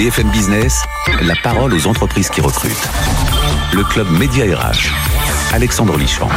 BFM 0.00 0.30
Business, 0.30 0.82
la 1.20 1.34
parole 1.42 1.74
aux 1.74 1.86
entreprises 1.86 2.30
qui 2.30 2.40
recrutent. 2.40 2.88
Le 3.74 3.84
club 3.84 4.10
Média 4.10 4.46
RH. 4.46 4.88
Alexandre 5.52 5.98
Lichamp. 5.98 6.30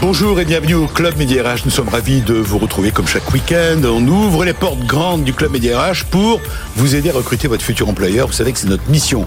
Bonjour 0.00 0.38
et 0.38 0.44
bienvenue 0.44 0.74
au 0.74 0.86
Club 0.86 1.16
Média 1.16 1.42
RH. 1.42 1.62
Nous 1.64 1.72
sommes 1.72 1.88
ravis 1.88 2.20
de 2.20 2.34
vous 2.34 2.58
retrouver 2.58 2.92
comme 2.92 3.08
chaque 3.08 3.32
week-end. 3.32 3.80
On 3.82 4.06
ouvre 4.06 4.44
les 4.44 4.52
portes 4.52 4.84
grandes 4.86 5.24
du 5.24 5.32
Club 5.32 5.50
Média 5.50 5.80
RH 5.80 6.04
pour 6.08 6.40
vous 6.76 6.94
aider 6.94 7.10
à 7.10 7.14
recruter 7.14 7.48
votre 7.48 7.64
futur 7.64 7.88
employeur. 7.88 8.28
Vous 8.28 8.34
savez 8.34 8.52
que 8.52 8.58
c'est 8.60 8.68
notre 8.68 8.88
mission. 8.88 9.26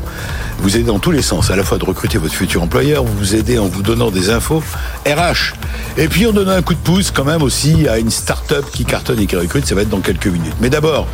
Vous 0.59 0.77
aider 0.77 0.86
dans 0.86 1.00
tous 1.00 1.11
les 1.11 1.21
sens, 1.21 1.52
à 1.52 1.57
la 1.57 1.64
fois 1.64 1.80
de 1.80 1.86
recruter 1.86 2.18
votre 2.18 2.34
futur 2.34 2.64
employeur, 2.64 3.04
vous 3.04 3.36
aider 3.36 3.59
en 3.59 3.66
vous 3.66 3.82
donnant 3.82 4.09
des 4.09 4.30
infos 4.30 4.64
RH. 5.05 5.54
Et 5.98 6.07
puis 6.07 6.25
on 6.27 6.32
donne 6.32 6.50
un 6.50 6.61
coup 6.61 6.75
de 6.75 6.80
pouce 6.80 7.11
quand 7.11 7.25
même 7.25 7.41
aussi 7.41 7.89
à 7.89 7.98
une 7.98 8.11
start-up 8.11 8.66
qui 8.71 8.86
cartonne 8.86 9.20
et 9.20 9.25
qui 9.25 9.36
recrute. 9.36 9.66
Ça 9.66 9.75
va 9.75 9.82
être 9.82 9.89
dans 9.89 10.00
quelques 10.00 10.27
minutes. 10.27 10.55
Mais 10.61 10.70
d'abord, 10.70 11.07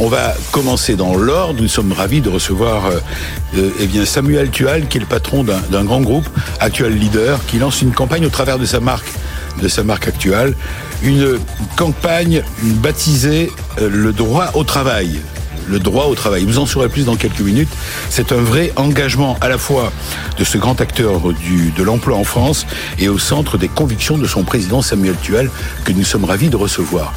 on 0.00 0.08
va 0.08 0.34
commencer 0.50 0.96
dans 0.96 1.14
l'ordre. 1.14 1.60
Nous 1.60 1.68
sommes 1.68 1.92
ravis 1.92 2.22
de 2.22 2.30
recevoir 2.30 2.86
euh, 2.86 2.98
euh, 3.56 3.70
eh 3.78 4.06
Samuel 4.06 4.50
Tual, 4.50 4.88
qui 4.88 4.96
est 4.96 5.00
le 5.00 5.06
patron 5.06 5.44
d'un 5.44 5.84
grand 5.84 6.00
groupe, 6.00 6.28
Actual 6.58 6.94
Leader, 6.94 7.38
qui 7.46 7.58
lance 7.58 7.82
une 7.82 7.92
campagne 7.92 8.24
au 8.24 8.30
travers 8.30 8.58
de 8.58 8.64
sa 8.64 8.80
marque 8.80 10.08
actuelle, 10.08 10.54
une 11.02 11.38
campagne 11.76 12.42
baptisée 12.62 13.52
euh, 13.78 13.90
le 13.90 14.12
droit 14.12 14.52
au 14.54 14.64
travail. 14.64 15.20
Le 15.68 15.78
droit 15.78 16.06
au 16.06 16.14
travail. 16.14 16.44
Vous 16.44 16.58
en 16.58 16.66
saurez 16.66 16.88
plus 16.88 17.04
dans 17.04 17.14
quelques 17.14 17.40
minutes. 17.40 17.68
C'est 18.08 18.32
un 18.32 18.40
vrai 18.40 18.72
engagement 18.76 19.36
à 19.40 19.48
la 19.48 19.58
fois 19.58 19.92
de 20.38 20.44
ce 20.44 20.58
grand 20.58 20.80
acteur 20.80 21.20
de 21.20 21.82
l'emploi 21.82 22.16
en 22.16 22.24
France 22.24 22.66
et 22.98 23.08
au 23.08 23.18
centre 23.18 23.56
des 23.58 23.68
convictions 23.68 24.18
de 24.18 24.26
son 24.26 24.42
président 24.42 24.82
Samuel 24.82 25.14
Tual 25.22 25.48
que 25.84 25.92
nous 25.92 26.04
sommes 26.04 26.24
ravis 26.24 26.48
de 26.48 26.56
recevoir. 26.56 27.12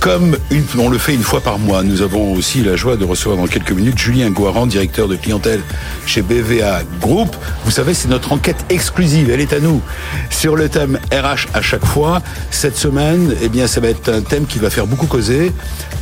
Comme 0.00 0.38
on 0.78 0.88
le 0.88 0.96
fait 0.96 1.12
une 1.12 1.22
fois 1.22 1.42
par 1.42 1.58
mois, 1.58 1.82
nous 1.82 2.00
avons 2.00 2.32
aussi 2.32 2.62
la 2.62 2.74
joie 2.74 2.96
de 2.96 3.04
recevoir 3.04 3.36
dans 3.36 3.46
quelques 3.46 3.72
minutes 3.72 3.98
Julien 3.98 4.30
Guaran, 4.30 4.66
directeur 4.66 5.08
de 5.08 5.16
clientèle 5.16 5.60
chez 6.06 6.22
BVA 6.22 6.80
Group. 7.02 7.36
Vous 7.66 7.70
savez, 7.70 7.92
c'est 7.92 8.08
notre 8.08 8.32
enquête 8.32 8.64
exclusive, 8.70 9.28
elle 9.28 9.42
est 9.42 9.52
à 9.52 9.60
nous. 9.60 9.82
Sur 10.30 10.56
le 10.56 10.70
thème 10.70 10.98
RH 11.12 11.48
à 11.52 11.60
chaque 11.60 11.84
fois, 11.84 12.22
cette 12.50 12.78
semaine, 12.78 13.36
eh 13.42 13.50
bien, 13.50 13.66
ça 13.66 13.82
va 13.82 13.88
être 13.88 14.08
un 14.08 14.22
thème 14.22 14.46
qui 14.46 14.58
va 14.58 14.70
faire 14.70 14.86
beaucoup 14.86 15.06
causer. 15.06 15.52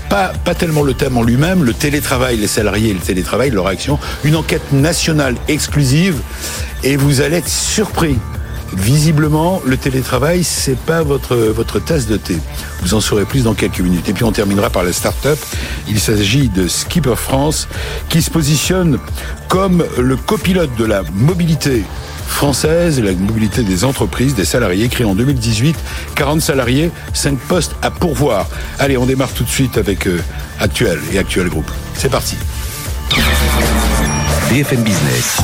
Pas, 0.09 0.33
pas 0.45 0.55
tellement 0.55 0.85
le 0.85 0.95
thème 0.95 1.17
en 1.17 1.25
lui-même, 1.25 1.65
le 1.65 1.75
télétravail, 1.75 2.37
les 2.37 2.47
salariés 2.47 2.95
le 2.95 3.01
télétravail, 3.01 3.51
leur 3.51 3.67
action. 3.67 3.99
Une 4.23 4.37
enquête 4.37 4.73
nationale 4.73 5.35
exclusive 5.49 6.21
et 6.85 6.97
vous 6.97 7.21
allez 7.21 7.39
être 7.39 7.49
surpris 7.49 8.17
Visiblement, 8.75 9.63
le 9.65 9.77
télétravail, 9.77 10.45
c'est 10.45 10.79
pas 10.79 11.03
votre, 11.03 11.37
votre 11.37 11.79
tasse 11.81 12.07
de 12.07 12.17
thé. 12.17 12.37
Vous 12.83 12.95
en 12.95 13.01
saurez 13.01 13.25
plus 13.25 13.45
dans 13.45 13.55
quelques 13.55 13.81
minutes. 13.81 14.09
Et 14.09 14.13
puis 14.13 14.25
on 14.25 14.33
terminera 14.33 14.71
par 14.71 14.85
la 14.85 14.93
start-up. 14.93 15.39
Il 15.89 15.99
s'agit 16.01 16.49
de 16.49 16.69
Skipper 16.69 17.17
France, 17.17 17.69
qui 18.09 18.23
se 18.23 18.31
positionne 18.31 18.99
comme 19.49 19.85
le 19.99 20.17
copilote 20.17 20.75
de 20.77 20.85
la 20.85 21.03
mobilité 21.15 21.85
française, 22.29 23.01
la 23.01 23.13
mobilité 23.13 23.63
des 23.63 23.85
entreprises, 23.85 24.35
des 24.35 24.45
salariés, 24.45 24.89
créé 24.89 25.07
en 25.07 25.15
2018, 25.15 25.77
40 26.15 26.41
salariés, 26.41 26.91
5 27.15 27.39
postes 27.39 27.75
à 27.83 27.91
pourvoir. 27.91 28.47
Allez, 28.79 28.97
on 28.97 29.07
démarre 29.07 29.33
tout 29.33 29.45
de 29.45 29.49
suite 29.49 29.79
avec 29.79 30.07
euh, 30.07 30.21
Actuel 30.61 31.01
et 31.13 31.19
Actuel 31.19 31.49
Group. 31.49 31.69
C'est 31.95 32.11
parti. 32.11 32.37
BFM 34.51 34.83
Business, 34.83 35.39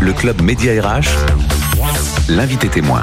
le 0.00 0.12
club 0.12 0.42
Média 0.42 0.72
RH, 0.82 1.08
l'invité 2.30 2.68
témoin. 2.68 3.02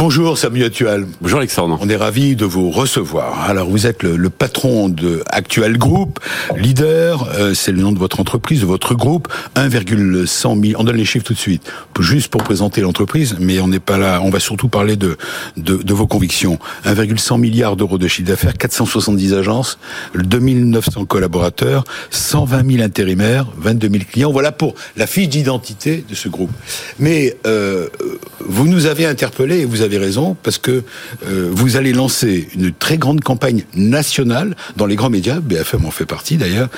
Bonjour 0.00 0.38
Samuel 0.38 0.70
Tual. 0.70 1.06
Bonjour 1.20 1.40
Alexandre. 1.40 1.78
On 1.82 1.88
est 1.90 1.96
ravi 1.96 2.34
de 2.34 2.46
vous 2.46 2.70
recevoir. 2.70 3.42
Alors 3.42 3.68
vous 3.68 3.86
êtes 3.86 4.02
le, 4.02 4.30
patron 4.30 4.88
de 4.88 5.22
Actual 5.26 5.76
Group, 5.76 6.20
leader, 6.56 7.28
euh, 7.34 7.52
c'est 7.52 7.70
le 7.70 7.82
nom 7.82 7.92
de 7.92 7.98
votre 7.98 8.18
entreprise, 8.18 8.62
de 8.62 8.66
votre 8.66 8.94
groupe, 8.94 9.28
1,100 9.56 10.56
millions. 10.56 10.78
On 10.80 10.84
donne 10.84 10.96
les 10.96 11.04
chiffres 11.04 11.26
tout 11.26 11.34
de 11.34 11.38
suite, 11.38 11.70
juste 11.98 12.28
pour 12.28 12.42
présenter 12.42 12.80
l'entreprise, 12.80 13.36
mais 13.40 13.60
on 13.60 13.68
n'est 13.68 13.78
pas 13.78 13.98
là. 13.98 14.22
On 14.24 14.30
va 14.30 14.40
surtout 14.40 14.68
parler 14.68 14.96
de 14.96 15.18
de, 15.58 15.76
de 15.76 15.92
vos 15.92 16.06
convictions. 16.06 16.58
1,100 16.86 17.36
milliards 17.36 17.76
d'euros 17.76 17.98
de 17.98 18.08
chiffre 18.08 18.28
d'affaires, 18.28 18.54
470 18.54 19.34
agences, 19.34 19.78
2900 20.14 21.04
collaborateurs, 21.04 21.84
120 22.08 22.72
000 22.72 22.82
intérimaires, 22.82 23.48
22 23.58 23.90
000 23.90 24.04
clients. 24.10 24.32
Voilà 24.32 24.50
pour 24.50 24.76
la 24.96 25.06
fiche 25.06 25.28
d'identité 25.28 26.06
de 26.08 26.14
ce 26.14 26.30
groupe. 26.30 26.52
Mais 26.98 27.36
euh, 27.46 27.90
vous 28.40 28.66
nous 28.66 28.86
avez 28.86 29.04
interpellé 29.04 29.58
et 29.58 29.64
vous 29.66 29.82
avez 29.82 29.89
raison, 29.98 30.36
parce 30.42 30.58
que 30.58 30.82
euh, 31.26 31.48
vous 31.50 31.76
allez 31.76 31.92
lancer 31.92 32.48
une 32.54 32.72
très 32.72 32.98
grande 32.98 33.20
campagne 33.20 33.64
nationale 33.74 34.56
dans 34.76 34.86
les 34.86 34.96
grands 34.96 35.10
médias, 35.10 35.40
BFM 35.40 35.84
en 35.86 35.90
fait 35.90 36.06
partie 36.06 36.36
d'ailleurs, 36.36 36.68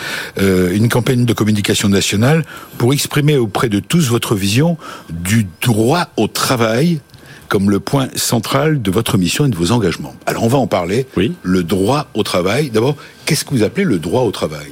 euh, 0.40 0.72
une 0.72 0.88
campagne 0.88 1.24
de 1.24 1.32
communication 1.32 1.88
nationale 1.88 2.44
pour 2.78 2.92
exprimer 2.92 3.36
auprès 3.36 3.68
de 3.68 3.80
tous 3.80 4.08
votre 4.08 4.34
vision 4.34 4.76
du 5.10 5.46
droit 5.60 6.08
au 6.16 6.28
travail 6.28 7.00
comme 7.48 7.68
le 7.68 7.80
point 7.80 8.08
central 8.14 8.80
de 8.80 8.90
votre 8.90 9.18
mission 9.18 9.44
et 9.44 9.50
de 9.50 9.56
vos 9.56 9.72
engagements. 9.72 10.14
Alors 10.24 10.44
on 10.44 10.48
va 10.48 10.56
en 10.56 10.66
parler. 10.66 11.06
Oui. 11.18 11.32
Le 11.42 11.62
droit 11.62 12.06
au 12.14 12.22
travail. 12.22 12.70
D'abord, 12.70 12.96
qu'est-ce 13.26 13.44
que 13.44 13.50
vous 13.50 13.62
appelez 13.62 13.84
le 13.84 13.98
droit 13.98 14.22
au 14.22 14.30
travail? 14.30 14.70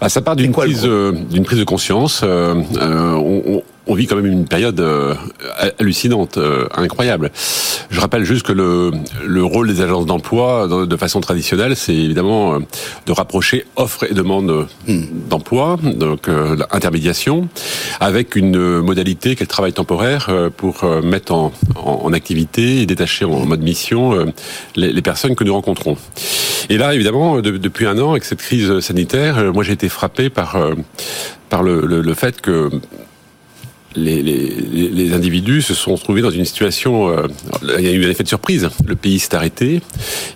Bah, 0.00 0.08
ça 0.08 0.20
part 0.20 0.36
d'une 0.36 0.52
prise, 0.52 0.82
euh, 0.84 1.12
d'une 1.12 1.44
prise 1.44 1.58
de 1.58 1.64
conscience. 1.64 2.22
Euh, 2.24 2.56
euh, 2.76 3.12
on, 3.14 3.62
on 3.86 3.94
vit 3.94 4.06
quand 4.06 4.16
même 4.16 4.26
une 4.26 4.46
période 4.46 4.80
euh, 4.80 5.14
hallucinante, 5.78 6.38
euh, 6.38 6.66
incroyable. 6.74 7.30
Je 7.90 8.00
rappelle 8.00 8.24
juste 8.24 8.46
que 8.46 8.52
le, 8.52 8.92
le 9.26 9.44
rôle 9.44 9.68
des 9.68 9.82
agences 9.82 10.06
d'emploi, 10.06 10.68
de 10.68 10.96
façon 10.96 11.20
traditionnelle, 11.20 11.76
c'est 11.76 11.94
évidemment 11.94 12.54
euh, 12.54 12.58
de 13.06 13.12
rapprocher 13.12 13.66
offre 13.76 14.04
et 14.04 14.14
demande 14.14 14.66
hmm. 14.88 15.02
d'emploi, 15.28 15.78
donc 15.82 16.28
l'intermédiation, 16.28 17.48
avec 18.00 18.36
une 18.36 18.80
modalité 18.80 19.36
qui 19.36 19.42
est 19.42 19.46
le 19.46 19.48
travail 19.48 19.72
temporaire 19.72 20.30
pour 20.56 20.84
mettre 21.02 21.32
en, 21.32 21.52
en, 21.76 22.12
activité 22.12 22.82
et 22.82 22.86
détacher 22.86 23.24
en 23.24 23.44
mode 23.44 23.62
mission 23.62 24.26
les, 24.76 24.92
les, 24.92 25.02
personnes 25.02 25.34
que 25.34 25.44
nous 25.44 25.52
rencontrons. 25.52 25.96
Et 26.70 26.78
là, 26.78 26.94
évidemment, 26.94 27.40
depuis 27.40 27.86
un 27.86 27.98
an, 27.98 28.12
avec 28.12 28.24
cette 28.24 28.40
crise 28.40 28.80
sanitaire, 28.80 29.52
moi 29.52 29.64
j'ai 29.64 29.72
été 29.72 29.88
frappé 29.88 30.30
par 30.30 30.56
par 31.50 31.62
le, 31.62 31.86
le, 31.86 32.00
le 32.00 32.14
fait 32.14 32.40
que 32.40 32.70
les, 33.96 34.22
les, 34.22 34.88
les, 34.88 35.12
individus 35.12 35.62
se 35.62 35.74
sont 35.74 35.96
trouvés 35.96 36.22
dans 36.22 36.30
une 36.30 36.44
situation. 36.44 37.08
Euh, 37.08 37.26
il 37.78 37.84
y 37.84 37.88
a 37.88 37.92
eu 37.92 38.04
un 38.04 38.10
effet 38.10 38.22
de 38.22 38.28
surprise. 38.28 38.68
Le 38.86 38.96
pays 38.96 39.18
s'est 39.18 39.34
arrêté. 39.34 39.80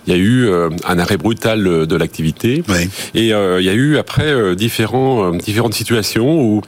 Il 0.07 0.13
y 0.13 0.15
a 0.15 0.19
eu 0.19 0.47
euh, 0.47 0.69
un 0.87 0.99
arrêt 0.99 1.17
brutal 1.17 1.87
de 1.87 1.95
l'activité. 1.95 2.63
Oui. 2.67 2.89
Et 3.13 3.33
euh, 3.33 3.61
il 3.61 3.65
y 3.65 3.69
a 3.69 3.73
eu 3.73 3.97
après 3.97 4.55
différents, 4.55 5.31
différentes 5.31 5.73
situations 5.73 6.41
où 6.41 6.61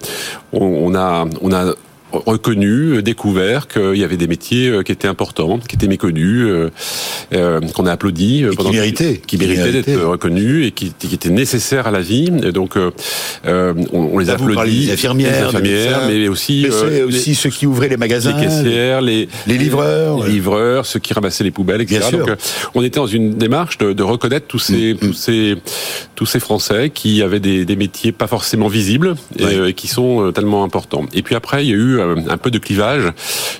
on, 0.54 0.66
on 0.66 0.96
a, 0.96 1.26
on 1.42 1.54
a 1.54 1.74
reconnu, 2.12 2.98
euh, 2.98 3.02
découvert 3.02 3.68
qu'il 3.68 3.96
y 3.96 4.04
avait 4.04 4.18
des 4.18 4.28
métiers 4.28 4.68
euh, 4.68 4.84
qui 4.84 4.92
étaient 4.92 5.08
importants, 5.08 5.60
qui 5.60 5.76
étaient 5.76 5.88
méconnus, 5.88 6.70
euh, 7.34 7.62
qu'on 7.74 7.86
a 7.86 7.92
applaudi, 7.92 8.46
pendant 8.56 8.70
qui 8.70 8.76
méritaient, 8.76 9.22
qui 9.26 9.38
méritaient 9.38 9.72
d'être 9.72 10.02
reconnus 10.04 10.68
et 10.68 10.72
qui, 10.72 10.94
qui, 10.98 11.14
étaient 11.14 11.30
nécessaires 11.30 11.88
à 11.88 11.92
la 11.92 12.02
vie. 12.02 12.32
Et 12.44 12.52
donc, 12.52 12.78
euh, 12.78 13.74
on, 13.94 14.18
les 14.18 14.30
applaudit. 14.30 14.86
Les 14.86 14.92
infirmières, 14.92 15.32
les 15.32 15.48
infirmières, 15.48 16.02
mais 16.08 16.28
aussi, 16.28 16.68
mais 16.90 17.04
aussi 17.04 17.30
les, 17.30 17.36
ceux 17.36 17.50
qui 17.50 17.66
ouvraient 17.66 17.90
les 17.90 17.98
magasins, 17.98 18.36
les 18.38 18.46
caissières, 18.46 19.02
les, 19.02 19.28
les 19.48 19.58
livreurs, 19.58 20.24
les 20.26 20.32
livreurs, 20.32 20.86
ceux 20.86 21.00
qui 21.00 21.14
ramassaient 21.14 21.44
les 21.44 21.52
poubelles, 21.52 21.82
etc. 21.82 22.02
Donc, 22.12 22.30
on 22.76 22.84
était 22.84 23.00
dans 23.00 23.08
une 23.08 23.36
démarche 23.36 23.78
de, 23.78 23.94
de 23.94 24.04
reconnaître 24.04 24.48
tous 24.48 24.60
ces, 24.60 24.94
mm, 24.94 24.98
tous 24.98 25.14
ces, 25.14 25.56
tous 26.16 26.26
ces 26.26 26.40
Français 26.40 26.92
qui 26.94 27.22
avaient 27.22 27.40
des, 27.40 27.66
des 27.66 27.76
métiers 27.76 28.12
pas 28.12 28.28
forcément 28.28 28.68
visibles 28.68 29.16
et, 29.40 29.70
et 29.70 29.74
qui 29.74 29.88
sont 29.88 30.32
tellement 30.34 30.64
importants. 30.64 31.06
Et 31.14 31.22
puis 31.22 31.36
après, 31.36 31.66
il 31.66 31.70
y 31.70 31.74
a 31.74 31.78
eu 31.78 32.01
euh, 32.02 32.16
un 32.30 32.38
peu 32.38 32.52
de 32.52 32.58
clivage 32.58 33.12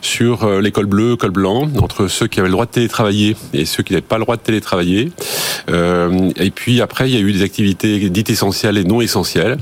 sur 0.02 0.44
euh, 0.44 0.62
l'école 0.62 0.86
bleue, 0.86 1.12
l'école 1.12 1.32
blanc, 1.32 1.70
entre 1.82 2.08
ceux 2.08 2.28
qui 2.28 2.40
avaient 2.40 2.50
le 2.50 2.54
droit 2.54 2.66
de 2.66 2.72
télétravailler 2.72 3.36
et 3.54 3.66
ceux 3.66 3.84
qui 3.84 3.94
n'avaient 3.94 4.02
pas 4.02 4.18
le 4.18 4.24
droit 4.24 4.36
de 4.36 4.42
télétravailler. 4.42 5.12
Euh, 5.70 6.32
et 6.36 6.52
puis 6.52 6.82
après, 6.82 7.10
il 7.10 7.16
y 7.16 7.18
a 7.18 7.22
eu 7.22 7.32
des 7.32 7.44
activités 7.44 8.10
dites 8.10 8.30
essentielles 8.30 8.78
et 8.78 8.84
non 8.84 9.02
essentielles. 9.02 9.58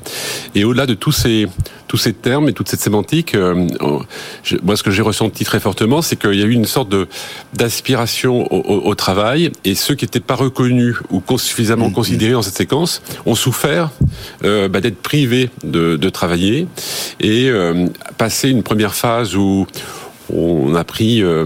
Et 0.56 0.64
au-delà 0.64 0.86
de 0.86 0.94
tous 0.94 1.12
ces 1.12 1.48
tous 1.88 1.98
ces 1.98 2.14
termes 2.14 2.48
et 2.48 2.54
toute 2.54 2.70
cette 2.70 2.82
sémantique, 2.82 3.36
moi, 3.36 4.76
ce 4.76 4.84
que 4.84 4.92
j'ai 4.92 5.02
ressenti 5.02 5.44
très 5.44 5.60
fortement, 5.60 6.04
c'est 6.04 6.18
qu'il 6.18 6.36
y 6.36 6.44
a 6.44 6.46
eu 6.46 6.52
une 6.52 6.68
sorte 6.68 6.88
de 6.88 7.08
d'aspiration 7.56 8.46
au, 8.54 8.94
travail, 8.94 9.52
et 9.66 9.74
ceux 9.74 9.96
qui 9.96 10.06
n'étaient 10.06 10.20
pas 10.20 10.36
reconnus 10.36 10.98
ou 11.10 11.24
suffisamment 11.40 11.90
mmh. 11.90 11.94
considérés 11.94 12.34
dans 12.34 12.44
cette 12.44 12.58
séquence 12.58 13.02
ont 13.26 13.34
souffert 13.34 13.90
bah, 14.44 14.82
d'être 14.82 15.02
privés 15.02 15.50
de, 15.64 15.96
de, 15.96 16.10
travailler 16.10 16.68
et 17.20 17.50
passer 18.20 18.50
une 18.50 18.62
première 18.70 18.94
phase 18.94 19.36
où 19.36 19.66
on 20.32 20.76
a 20.76 20.84
pris, 20.84 21.24
euh, 21.24 21.46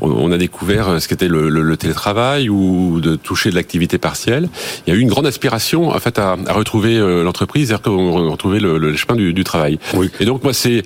on 0.00 0.30
a 0.30 0.38
découvert 0.38 1.02
ce 1.02 1.08
qu'était 1.08 1.26
le, 1.26 1.76
télétravail 1.76 2.48
ou 2.48 3.00
de 3.00 3.16
toucher 3.16 3.50
de 3.50 3.56
l'activité 3.56 3.98
partielle. 3.98 4.48
Il 4.86 4.92
y 4.92 4.96
a 4.96 4.96
eu 4.96 5.00
une 5.00 5.08
grande 5.08 5.26
aspiration 5.26 5.88
en 5.88 5.98
fait 5.98 6.20
à, 6.20 6.36
retrouver 6.50 6.96
euh, 6.96 7.24
l'entreprise, 7.24 7.66
c'est-à-dire 7.66 7.82
qu'on 7.82 8.30
retrouvait 8.30 8.60
le, 8.60 8.94
chemin 8.94 9.16
du, 9.16 9.42
travail. 9.42 9.80
Et 10.20 10.24
donc 10.24 10.44
moi 10.44 10.52
c'est, 10.52 10.84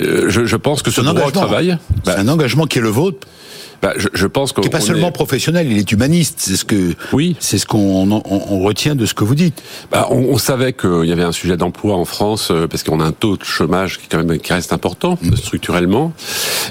euh, 0.00 0.26
je, 0.28 0.56
pense 0.56 0.82
que 0.82 0.90
ce 0.90 1.00
droit 1.00 1.28
au 1.28 1.30
travail, 1.30 1.78
c'est 2.04 2.16
un 2.16 2.28
engagement 2.28 2.66
qui 2.66 2.76
est 2.76 2.82
le 2.82 2.90
vôtre 2.90 3.26
bah, 3.82 3.92
je, 3.96 4.08
je, 4.12 4.26
pense 4.26 4.52
qu'on 4.52 4.62
n'est 4.62 4.70
pas 4.70 4.80
seulement 4.80 5.12
professionnel, 5.12 5.70
il 5.70 5.78
est 5.78 5.90
humaniste. 5.92 6.36
C'est 6.38 6.56
ce 6.56 6.64
que 6.64 6.94
oui, 7.12 7.36
c'est 7.40 7.58
ce 7.58 7.66
qu'on 7.66 8.10
on, 8.10 8.22
on 8.24 8.60
retient 8.60 8.94
de 8.94 9.06
ce 9.06 9.14
que 9.14 9.24
vous 9.24 9.34
dites. 9.34 9.62
Bah, 9.90 10.08
on, 10.10 10.18
on, 10.18 10.38
savait 10.38 10.72
qu'il 10.72 11.04
y 11.04 11.12
avait 11.12 11.22
un 11.22 11.32
sujet 11.32 11.56
d'emploi 11.56 11.96
en 11.96 12.04
France 12.04 12.50
euh, 12.50 12.66
parce 12.66 12.82
qu'on 12.82 13.00
a 13.00 13.04
un 13.04 13.12
taux 13.12 13.36
de 13.36 13.44
chômage 13.44 13.98
qui 13.98 14.08
quand 14.08 14.22
même 14.22 14.38
qui 14.38 14.52
reste 14.52 14.72
important 14.72 15.18
mm. 15.20 15.36
structurellement 15.36 16.12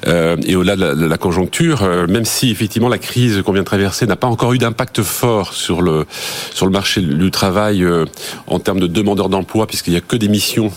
euh, 0.08 0.38
et 0.46 0.56
au-delà 0.56 0.76
de, 0.76 1.06
la, 1.06 1.18
conjoncture, 1.18 1.84
euh, 1.84 2.08
même 2.08 2.26
si 2.26 2.52
effectivement 2.52 2.90
la 2.90 2.98
crise 2.98 3.42
qu'on 3.44 3.54
vient 3.54 3.62
de 3.62 3.68
traverser 3.68 4.06
n'a 4.06 4.16
pas 4.16 4.28
encore 4.28 4.54
eu 4.54 4.58
d'impact 4.58 5.02
fort 5.02 5.54
sur 5.54 5.82
le 5.82 6.06
sur 6.54 6.66
le 6.66 6.72
marché 6.72 7.02
du 7.02 7.32
travail 7.32 7.84
euh, 7.84 8.06
en 8.48 8.60
termes 8.60 8.80
de 8.80 8.88
demandeurs 8.88 9.30
d'emploi 9.30 9.68
puisqu'il 9.68 9.94
y 9.94 9.98
a 9.98 10.02
que 10.02 10.16
des 10.16 10.28
missions 10.28 10.72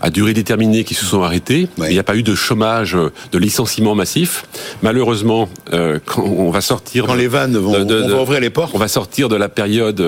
à 0.00 0.10
durée 0.10 0.34
déterminée 0.34 0.84
qui 0.84 0.94
se 0.94 1.04
sont 1.04 1.22
arrêtées. 1.22 1.68
Il 1.78 1.88
n'y 1.88 1.98
a 1.98 2.02
pas 2.02 2.16
eu 2.16 2.22
de 2.22 2.34
chômage, 2.34 2.96
de 3.32 3.38
licenciement 3.38 3.94
massif. 3.94 4.44
Malheureusement, 4.82 5.25
quand 5.26 6.22
on 6.22 6.50
va 6.50 6.60
sortir 6.60 7.06
quand 7.06 7.14
les 7.14 7.28
vannes 7.28 7.56
vont, 7.56 7.74
on 7.74 8.08
va 8.08 8.22
ouvrir 8.22 8.40
les 8.40 8.50
portes, 8.50 8.72
on 8.74 8.78
va 8.78 8.88
sortir 8.88 9.28
de 9.28 9.36
la 9.36 9.48
période 9.48 10.02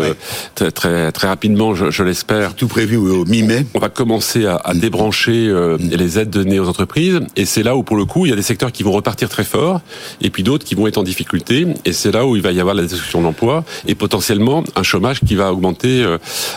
très, 0.55 0.71
très 0.71 1.13
très 1.13 1.29
rapidement, 1.29 1.75
je, 1.75 1.91
je 1.91 2.03
l'espère. 2.03 2.55
Tout 2.55 2.69
prévu 2.69 2.97
au 2.97 3.25
mi-mai. 3.25 3.67
On 3.75 3.79
va 3.79 3.89
commencer 3.89 4.47
à, 4.47 4.57
à 4.57 4.75
mm. 4.75 4.79
débrancher 4.79 5.49
mm. 5.49 5.77
les 5.79 6.19
aides 6.19 6.31
données 6.31 6.61
aux 6.61 6.69
entreprises 6.69 7.21
et 7.37 7.45
c'est 7.45 7.63
là 7.63 7.77
où 7.77 7.83
pour 7.83 7.97
le 7.97 8.05
coup 8.05 8.27
il 8.27 8.31
y 8.31 8.33
a 8.33 8.37
des 8.37 8.43
secteurs 8.43 8.73
qui 8.73 8.83
vont 8.83 8.93
repartir 8.93 9.29
très 9.29 9.45
fort 9.45 9.81
et 10.21 10.31
puis 10.31 10.43
d'autres 10.43 10.65
qui 10.65 10.75
vont 10.75 10.87
être 10.87 10.99
en 10.99 11.03
difficulté 11.03 11.67
et 11.85 11.93
c'est 11.93 12.13
là 12.13 12.27
où 12.27 12.37
il 12.37 12.43
va 12.43 12.53
y 12.53 12.61
avoir 12.61 12.75
la 12.75 12.83
destruction 12.83 13.23
d'emploi 13.23 13.65
et 13.87 13.95
potentiellement 13.95 14.65
un 14.77 14.83
chômage 14.83 15.21
qui 15.21 15.35
va 15.35 15.53
augmenter 15.53 16.05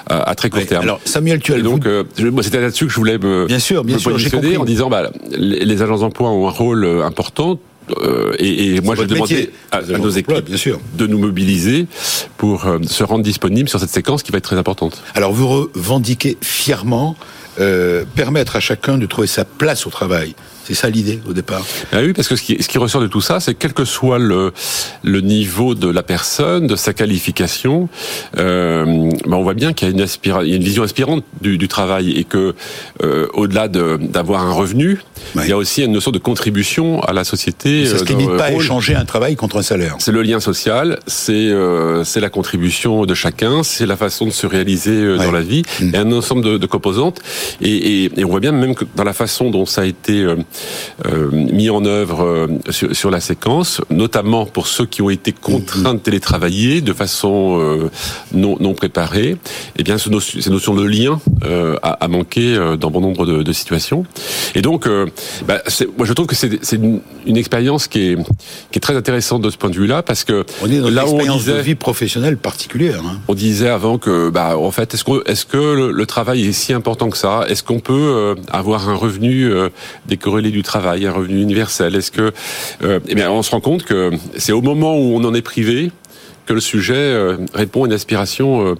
à, 0.07 0.35
très 0.35 0.49
court 0.49 0.65
terme. 0.65 0.83
Alors 0.83 0.99
Samuel, 1.05 1.39
tu 1.39 1.53
as 1.53 1.61
donc 1.61 1.85
moi 2.19 2.43
c'était 2.43 2.61
là-dessus 2.61 2.85
que 2.85 2.91
je 2.91 2.97
voulais 2.97 3.17
me, 3.17 3.45
bien 3.45 3.59
sûr, 3.59 3.83
bien 3.83 3.97
sûr, 3.97 4.11
positionner 4.11 4.57
en 4.57 4.65
disant 4.65 4.89
bah 4.89 5.11
les, 5.31 5.65
les 5.65 5.81
agences 5.81 6.01
d'emploi 6.01 6.29
ont 6.29 6.47
un 6.47 6.51
rôle 6.51 6.85
important 7.03 7.59
euh, 7.97 8.33
et, 8.39 8.75
et 8.75 8.81
moi, 8.81 8.95
je 8.95 9.03
demandais 9.03 9.49
à, 9.71 9.77
à, 9.77 9.81
nos 9.97 10.09
équipes 10.09 10.45
bien 10.45 10.57
sûr. 10.57 10.79
de 10.93 11.07
nous 11.07 11.17
mobiliser 11.17 11.87
pour 12.37 12.65
euh, 12.65 12.79
se 12.83 13.03
rendre 13.03 13.23
disponibles 13.23 13.69
sur 13.69 13.79
cette 13.79 13.89
séquence 13.89 14.23
qui 14.23 14.31
va 14.31 14.37
être 14.37 14.43
très 14.43 14.57
importante. 14.57 15.01
Alors, 15.15 15.33
vous 15.33 15.47
revendiquez 15.47 16.37
fièrement 16.41 17.15
euh, 17.59 18.05
permettre 18.15 18.55
à 18.55 18.59
chacun 18.59 18.97
de 18.97 19.05
trouver 19.05 19.27
sa 19.27 19.45
place 19.45 19.85
au 19.85 19.89
travail. 19.89 20.35
C'est 20.65 20.73
ça 20.73 20.89
l'idée 20.89 21.19
au 21.27 21.33
départ. 21.33 21.65
Ah 21.91 21.97
oui, 22.01 22.13
parce 22.13 22.27
que 22.27 22.35
ce 22.35 22.41
qui, 22.41 22.61
ce 22.61 22.67
qui 22.67 22.77
ressort 22.77 23.01
de 23.01 23.07
tout 23.07 23.21
ça, 23.21 23.39
c'est 23.39 23.55
quel 23.55 23.73
que 23.73 23.85
soit 23.85 24.19
le, 24.19 24.53
le 25.03 25.21
niveau 25.21 25.75
de 25.75 25.89
la 25.89 26.03
personne, 26.03 26.67
de 26.67 26.75
sa 26.75 26.93
qualification, 26.93 27.89
euh, 28.37 28.85
ben 29.25 29.33
on 29.33 29.43
voit 29.43 29.53
bien 29.53 29.73
qu'il 29.73 29.87
y 29.87 29.91
a 29.91 29.93
une, 29.93 30.01
aspira, 30.01 30.43
il 30.43 30.49
y 30.49 30.53
a 30.53 30.57
une 30.57 30.63
vision 30.63 30.83
aspirante 30.83 31.23
du, 31.41 31.57
du 31.57 31.67
travail 31.67 32.11
et 32.11 32.23
que 32.23 32.55
euh, 33.03 33.27
au-delà 33.33 33.67
d'avoir 33.67 34.43
un 34.43 34.53
revenu, 34.53 35.01
il 35.35 35.47
y 35.47 35.51
a 35.51 35.57
aussi 35.57 35.83
une 35.83 35.91
notion 35.91 36.11
de 36.11 36.17
contribution 36.17 37.01
à 37.01 37.13
la 37.13 37.23
société. 37.23 37.85
Ça 37.85 37.93
ne 37.93 37.99
se 37.99 38.05
limite 38.05 38.37
pas 38.37 38.45
à 38.45 38.51
échanger 38.51 38.95
un 38.95 39.05
travail 39.05 39.35
contre 39.35 39.57
un 39.57 39.61
salaire. 39.61 39.95
C'est 39.99 40.11
le 40.11 40.21
lien 40.21 40.39
social, 40.39 40.99
c'est 41.07 41.33
euh, 41.33 42.03
c'est 42.03 42.19
la 42.19 42.29
contribution 42.29 43.05
de 43.05 43.13
chacun, 43.13 43.63
c'est 43.63 43.85
la 43.85 43.97
façon 43.97 44.25
de 44.25 44.31
se 44.31 44.47
réaliser 44.47 44.91
euh, 44.91 45.17
dans 45.17 45.31
la 45.31 45.41
vie, 45.41 45.63
mmh. 45.79 45.95
et 45.95 45.97
un 45.97 46.11
ensemble 46.11 46.43
de, 46.43 46.57
de 46.57 46.65
composantes. 46.65 47.19
Et, 47.61 48.03
et, 48.05 48.11
et, 48.17 48.25
on 48.25 48.29
voit 48.29 48.39
bien 48.39 48.51
même 48.51 48.75
que 48.75 48.85
dans 48.95 49.03
la 49.03 49.13
façon 49.13 49.49
dont 49.49 49.65
ça 49.65 49.81
a 49.81 49.85
été 49.85 50.21
euh, 50.21 50.35
mis 51.31 51.69
en 51.69 51.85
œuvre 51.85 52.23
euh, 52.23 52.47
sur, 52.69 52.95
sur, 52.95 53.11
la 53.11 53.19
séquence, 53.19 53.81
notamment 53.89 54.45
pour 54.45 54.67
ceux 54.67 54.85
qui 54.85 55.01
ont 55.01 55.09
été 55.09 55.31
contraints 55.31 55.93
de 55.93 55.99
télétravailler 55.99 56.81
de 56.81 56.93
façon 56.93 57.59
euh, 57.59 57.89
non, 58.33 58.57
non 58.59 58.73
préparée. 58.73 59.37
Eh 59.77 59.83
bien, 59.83 59.97
cette 59.97 60.11
notion 60.47 60.75
de 60.75 60.83
lien 60.83 61.19
a, 61.81 61.91
a, 61.91 62.07
manqué 62.07 62.57
dans 62.79 62.91
bon 62.91 63.01
nombre 63.01 63.25
de, 63.25 63.43
de 63.43 63.53
situations. 63.53 64.05
Et 64.55 64.61
donc, 64.61 64.87
bah, 65.47 65.61
moi, 65.97 66.05
je 66.05 66.13
trouve 66.13 66.27
que 66.27 66.35
c'est 66.35 66.75
une, 66.75 67.01
une, 67.25 67.37
expérience 67.37 67.87
qui 67.87 68.11
est, 68.11 68.15
qui 68.71 68.77
est 68.77 68.81
très 68.81 68.95
intéressante 68.95 69.41
de 69.41 69.49
ce 69.49 69.57
point 69.57 69.69
de 69.69 69.75
vue-là, 69.75 70.03
parce 70.03 70.23
que 70.23 70.45
on 70.61 70.71
est 70.71 70.79
dans 70.79 70.89
là 70.89 71.07
où 71.07 71.19
on 71.19 71.37
disait, 71.37 71.53
de 71.53 71.59
vie 71.59 71.75
professionnelle 71.75 72.37
particulière. 72.37 73.01
Hein. 73.05 73.19
On 73.27 73.33
disait 73.33 73.69
avant 73.69 73.97
que, 73.97 74.29
bah, 74.29 74.57
en 74.57 74.71
fait, 74.71 74.93
est-ce 74.93 75.03
que, 75.03 75.29
est-ce 75.29 75.45
que 75.45 75.57
le, 75.57 75.91
le, 75.91 76.05
travail 76.05 76.45
est 76.45 76.53
si 76.53 76.73
important 76.73 77.09
que 77.09 77.17
ça? 77.17 77.45
Est-ce 77.47 77.63
qu'on 77.63 77.79
peut 77.79 78.35
avoir 78.51 78.89
un 78.89 78.95
revenu 78.95 79.51
du 80.49 80.63
travail, 80.63 81.05
un 81.05 81.11
revenu 81.11 81.41
universel. 81.41 81.95
Est-ce 81.95 82.11
que, 82.11 82.31
euh, 82.83 82.99
eh 83.07 83.13
bien, 83.13 83.29
on 83.29 83.43
se 83.43 83.51
rend 83.51 83.61
compte 83.61 83.83
que 83.83 84.11
c'est 84.37 84.51
au 84.51 84.61
moment 84.61 84.97
où 84.97 85.15
on 85.15 85.23
en 85.23 85.35
est 85.35 85.43
privé 85.43 85.91
que 86.51 86.55
le 86.55 86.59
sujet 86.59 86.95
euh, 86.95 87.37
répond 87.53 87.83
à 87.83 87.87
une 87.87 87.93
aspiration 87.93 88.65
euh, 88.65 88.75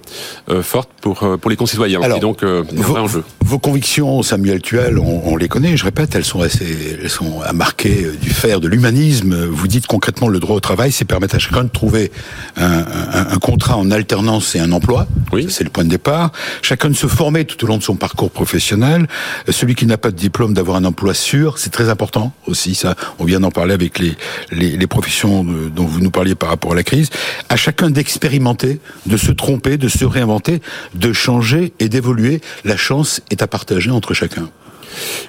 euh, 0.50 0.62
forte 0.62 0.90
pour 1.00 1.26
pour 1.40 1.50
les 1.50 1.56
concitoyens. 1.56 2.02
Alors, 2.02 2.18
et 2.18 2.20
donc, 2.20 2.44
vos, 2.44 2.96
enjeu. 2.96 3.24
vos 3.44 3.58
convictions, 3.58 4.22
Samuel 4.22 4.60
Tuel, 4.60 4.98
on, 4.98 5.22
on, 5.24 5.36
les 5.36 5.48
connaît. 5.48 5.76
Je 5.76 5.84
répète, 5.84 6.14
elles 6.14 6.24
sont 6.24 6.42
assez, 6.42 6.98
elles 7.02 7.10
sont 7.10 7.40
à 7.40 7.52
marquer 7.52 8.06
du 8.20 8.30
fer, 8.30 8.60
de 8.60 8.68
l'humanisme. 8.68 9.46
Vous 9.46 9.68
dites 9.68 9.86
concrètement 9.86 10.28
le 10.28 10.38
droit 10.38 10.54
au 10.54 10.60
travail, 10.60 10.92
c'est 10.92 11.06
permettre 11.06 11.36
à 11.36 11.38
chacun 11.38 11.64
de 11.64 11.70
trouver 11.70 12.12
un, 12.56 12.66
un, 12.66 13.30
un 13.30 13.38
contrat 13.38 13.76
en 13.76 13.90
alternance 13.90 14.54
et 14.54 14.60
un 14.60 14.70
emploi. 14.70 15.06
Oui. 15.32 15.46
C'est 15.48 15.64
le 15.64 15.70
point 15.70 15.84
de 15.84 15.88
départ. 15.88 16.30
Chacun 16.60 16.90
de 16.90 16.96
se 16.96 17.06
former 17.06 17.44
tout 17.46 17.64
au 17.64 17.66
long 17.66 17.78
de 17.78 17.82
son 17.82 17.96
parcours 17.96 18.30
professionnel. 18.30 19.08
Celui 19.48 19.74
qui 19.74 19.86
n'a 19.86 19.96
pas 19.96 20.10
de 20.10 20.16
diplôme, 20.16 20.54
d'avoir 20.54 20.76
un 20.76 20.84
emploi 20.84 21.14
sûr, 21.14 21.58
c'est 21.58 21.70
très 21.70 21.88
important 21.88 22.32
aussi. 22.46 22.74
Ça, 22.74 22.94
on 23.18 23.24
vient 23.24 23.40
d'en 23.40 23.50
parler 23.50 23.72
avec 23.72 23.98
les, 23.98 24.14
les, 24.50 24.76
les 24.76 24.86
professions 24.86 25.44
dont 25.44 25.86
vous 25.86 26.00
nous 26.00 26.10
parliez 26.10 26.34
par 26.34 26.50
rapport 26.50 26.72
à 26.72 26.74
la 26.76 26.84
crise. 26.84 27.10
À 27.48 27.56
chacun 27.62 27.90
d'expérimenter, 27.90 28.80
de 29.06 29.16
se 29.16 29.30
tromper, 29.30 29.76
de 29.78 29.88
se 29.88 30.04
réinventer, 30.04 30.60
de 30.94 31.12
changer 31.12 31.72
et 31.78 31.88
d'évoluer. 31.88 32.40
La 32.64 32.76
chance 32.76 33.20
est 33.30 33.40
à 33.40 33.46
partager 33.46 33.90
entre 33.90 34.14
chacun. 34.14 34.50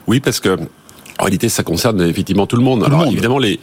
Oui, 0.08 0.20
parce 0.20 0.40
que 0.40 0.58
en 1.20 1.26
réalité, 1.26 1.48
ça 1.48 1.62
concerne 1.62 2.02
effectivement 2.02 2.48
tout 2.48 2.56
le 2.56 2.64
monde. 2.64 2.80
Tout 2.80 2.86
Alors 2.88 3.00
le 3.02 3.06
monde. 3.06 3.14
évidemment, 3.14 3.38
les 3.38 3.60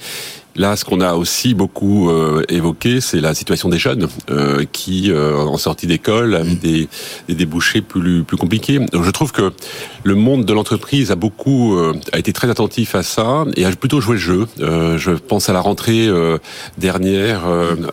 Là, 0.61 0.77
ce 0.77 0.85
qu'on 0.85 1.01
a 1.01 1.15
aussi 1.15 1.55
beaucoup 1.55 2.11
euh, 2.11 2.45
évoqué, 2.51 3.01
c'est 3.01 3.23
la 3.23 3.33
situation 3.33 3.71
des 3.71 3.79
jeunes 3.79 4.09
euh, 4.29 4.67
qui, 4.71 5.11
euh, 5.11 5.39
en 5.39 5.57
sortie 5.57 5.87
d'école, 5.87 6.35
avaient 6.35 6.55
des, 6.55 6.87
des, 7.29 7.35
débouchés 7.35 7.81
plus 7.81 8.25
plus 8.25 8.37
compliqués. 8.37 8.79
Donc, 8.79 9.05
je 9.05 9.11
trouve 9.11 9.33
que 9.33 9.55
le 10.05 10.15
monde 10.15 10.45
de 10.45 10.53
l'entreprise 10.53 11.11
a 11.11 11.17
beaucoup 11.17 11.79
euh, 11.79 11.95
a 12.13 12.19
été 12.19 12.35
très 12.35 12.51
attentif 12.51 12.95
à 12.95 13.03
ça 13.03 13.47
et 13.57 13.65
a 13.65 13.71
plutôt 13.71 14.03
joué 14.03 14.17
le 14.17 14.21
jeu. 14.21 14.47
Euh, 14.61 14.99
je 14.99 15.13
pense 15.13 15.49
à 15.49 15.55
la 15.55 15.63
rentrée 15.63 16.07
euh, 16.07 16.37
dernière, 16.77 17.41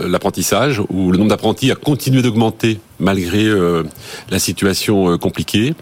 l'apprentissage, 0.06 0.82
où 0.90 1.14
le 1.14 1.18
nombre 1.18 1.30
d'apprentis 1.30 1.72
a 1.72 1.76
continué 1.76 2.22
d'augmenter 2.22 2.82
malgré 3.00 3.46
euh, 3.46 3.84
la 4.30 4.40
situation 4.40 5.12
euh, 5.12 5.18
compliquée. 5.18 5.74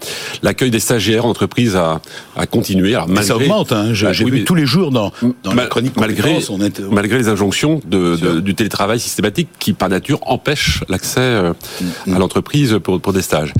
L'accueil 0.42 0.70
des 0.70 0.80
stagiaires 0.80 1.26
en 1.26 1.30
entreprise 1.30 1.76
a, 1.76 2.00
a 2.36 2.46
continué. 2.46 2.94
Alors, 2.94 3.08
malgré, 3.08 3.24
ça 3.24 3.36
augmente, 3.36 3.72
hein, 3.72 3.92
j'ai 3.92 4.06
bah, 4.06 4.12
oui, 4.24 4.30
vu 4.30 4.44
tous 4.44 4.54
les 4.54 4.66
jours 4.66 4.90
dans, 4.90 5.12
dans 5.42 5.54
mal, 5.54 5.64
la 5.64 5.66
chronique 5.66 5.96
malgré, 5.96 6.38
on 6.50 6.60
est... 6.60 6.80
malgré 6.80 7.18
les 7.18 7.28
injonctions 7.28 7.80
de, 7.86 8.16
de, 8.16 8.40
du 8.40 8.54
télétravail 8.54 9.00
systématique 9.00 9.48
qui, 9.58 9.72
par 9.72 9.88
nature, 9.88 10.18
empêche 10.22 10.84
l'accès 10.88 11.20
euh, 11.20 11.52
mm. 12.06 12.14
à 12.14 12.18
l'entreprise 12.18 12.78
pour, 12.82 13.00
pour 13.00 13.12
des 13.12 13.22
stages. 13.22 13.52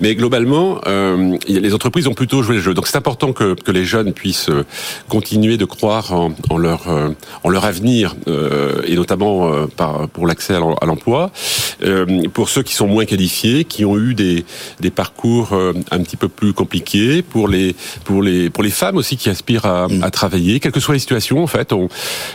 Mais 0.00 0.14
globalement, 0.14 0.80
euh, 0.86 1.36
les 1.46 1.74
entreprises 1.74 2.06
ont 2.06 2.14
plutôt 2.14 2.42
joué 2.42 2.56
le 2.56 2.62
jeu. 2.62 2.74
Donc 2.74 2.86
c'est 2.86 2.96
important 2.96 3.32
que, 3.32 3.54
que 3.54 3.70
les 3.70 3.84
jeunes 3.84 4.12
puissent 4.12 4.50
continuer 5.08 5.56
de 5.56 5.64
croire 5.64 6.12
en, 6.12 6.32
en 6.50 6.58
leur, 6.58 6.82
en 7.42 7.48
leur 7.48 7.64
avenir, 7.64 8.14
et 8.86 8.96
notamment 8.96 9.66
par, 9.76 10.08
pour 10.08 10.26
l'accès 10.26 10.54
à 10.54 10.86
l'emploi. 10.86 11.30
pour 12.32 12.48
ceux 12.48 12.62
qui 12.62 12.74
sont 12.74 12.86
moins 12.86 13.03
qualifiés, 13.06 13.64
qui 13.64 13.84
ont 13.84 13.98
eu 13.98 14.14
des, 14.14 14.44
des 14.80 14.90
parcours 14.90 15.52
euh, 15.52 15.72
un 15.90 15.98
petit 16.00 16.16
peu 16.16 16.28
plus 16.28 16.52
compliqués, 16.52 17.22
pour 17.22 17.48
les, 17.48 17.74
pour 18.04 18.22
les, 18.22 18.50
pour 18.50 18.62
les 18.62 18.70
femmes 18.70 18.96
aussi 18.96 19.16
qui 19.16 19.30
aspirent 19.30 19.66
à, 19.66 19.88
à 20.02 20.10
travailler, 20.10 20.60
quelles 20.60 20.72
que 20.72 20.80
soient 20.80 20.94
les 20.94 21.00
situations, 21.00 21.42
en 21.42 21.46
fait. 21.46 21.72
On, 21.72 21.88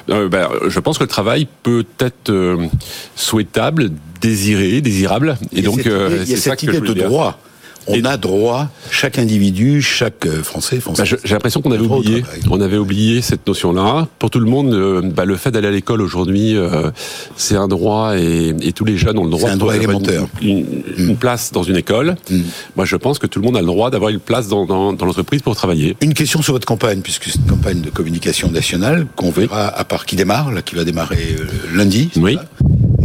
euh, 0.10 0.28
ben, 0.30 0.50
je 0.68 0.80
pense 0.80 0.98
que 0.98 1.04
le 1.04 1.10
travail 1.10 1.48
peut 1.64 1.86
être 2.00 2.30
euh, 2.30 2.68
souhaitable, 3.16 3.92
désiré, 4.22 4.82
désirable. 4.82 5.38
Et, 5.52 5.62
donc, 5.62 5.86
euh, 5.86 6.24
c'est 6.26 6.38
ça 6.38 6.56
que 6.56 6.66
de 6.66 6.94
droit 6.94 7.40
on 7.88 8.06
a 8.06 8.18
droit, 8.18 8.68
chaque 8.92 9.18
individu, 9.20 9.82
chaque 9.82 10.26
euh, 10.26 10.44
Français, 10.44 10.80
Français. 10.80 11.04
Bah, 11.04 11.18
J'ai 11.24 11.34
l'impression 11.34 11.62
qu'on 11.62 11.72
avait 11.72 11.86
oublié, 11.86 12.24
on 12.50 12.62
avait 12.62 12.78
oublié 12.78 13.22
cette 13.22 13.48
notion-là. 13.48 14.08
Pour 14.20 14.30
tout 14.30 14.40
le 14.40 14.50
monde, 14.50 14.74
euh, 14.74 15.02
bah, 15.02 15.26
le 15.26 15.36
fait 15.36 15.52
d'aller 15.52 15.68
à 15.68 15.72
l'école 15.72 16.02
aujourd'hui, 16.02 16.56
euh, 16.56 16.92
c'est 17.36 17.56
un 17.56 17.68
droit 17.68 18.18
et, 18.18 18.54
et, 18.62 18.74
tous 18.74 18.86
les 18.86 18.98
jeunes 18.98 19.18
ont 19.18 19.24
le 19.24 19.32
droit. 19.32 19.50
un 19.50 19.58
droit 19.58 19.76
élémentaire. 19.76 20.26
Une, 20.42 20.66
une, 20.98 21.14
mmh. 21.14 21.16
place 21.16 21.52
dans 21.52 21.64
une 21.64 21.78
école. 21.78 22.16
Mmh. 22.30 22.40
Moi, 22.76 22.86
je 22.86 22.96
pense 22.96 23.20
que 23.20 23.28
tout 23.28 23.40
le 23.40 23.46
monde 23.46 23.58
a 23.58 23.62
le 23.62 23.68
droit 23.68 23.90
d'avoir 23.90 24.10
une 24.12 24.20
place 24.20 24.48
dans, 24.48 24.66
dans, 24.66 24.94
dans 24.94 25.06
l'entreprise 25.06 25.42
pour 25.42 25.56
travailler. 25.56 25.96
Une 26.02 26.14
question 26.14 26.42
sur 26.42 26.54
votre 26.54 26.68
campagne, 26.68 27.02
puisque 27.02 27.26
c'est 27.26 27.40
une 27.40 27.46
campagne 27.46 27.82
de 27.82 27.90
communication 27.90 28.52
nationale 28.52 29.08
qu'on 29.16 29.32
verra 29.32 29.68
à 29.68 29.84
part 29.84 30.06
qui 30.06 30.16
démarre, 30.16 30.52
là, 30.52 30.62
qui 30.62 30.76
va 30.76 30.84
démarrer 30.84 31.36
lundi. 31.74 32.10
Oui. 32.18 32.38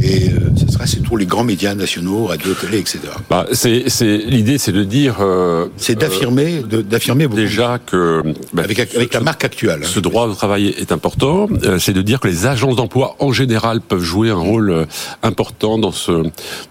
Et 0.05 0.29
euh, 0.29 0.51
ce 0.57 0.71
sera 0.71 0.87
c'est 0.87 1.01
tous 1.01 1.17
les 1.17 1.25
grands 1.25 1.45
médias 1.45 1.75
nationaux, 1.75 2.27
radio, 2.27 2.53
télé, 2.55 2.79
etc. 2.79 3.01
Bah, 3.31 3.47
c'est, 3.53 3.85
c'est 3.89 4.19
l'idée, 4.19 4.59
c'est 4.59 4.73
de 4.73 4.85
dire. 4.85 5.17
Euh, 5.21 5.67
c'est 5.77 5.99
d'affirmer, 5.99 6.61
de, 6.61 6.83
d'affirmer 6.83 7.27
déjà 7.27 7.79
que 7.79 8.23
bah, 8.53 8.63
avec, 8.65 8.79
avec 8.79 9.15
la 9.15 9.21
marque 9.21 9.45
actuelle. 9.45 9.81
Hein. 9.83 9.89
Ce 9.91 10.01
droit 10.01 10.27
au 10.27 10.35
travail 10.35 10.75
est 10.79 10.93
important. 10.93 11.49
Euh, 11.65 11.79
c'est 11.79 11.95
de 11.95 12.03
dire 12.03 12.21
que 12.21 12.29
les 12.29 12.45
agences 12.47 12.77
d'emploi 12.77 13.17
en 13.19 13.33
général 13.33 13.81
peuvent 13.81 14.03
jouer 14.03 14.31
un 14.31 14.35
rôle 14.35 14.71
euh, 14.71 14.85
important 15.23 15.79
dans 15.79 15.93
ce 15.93 16.25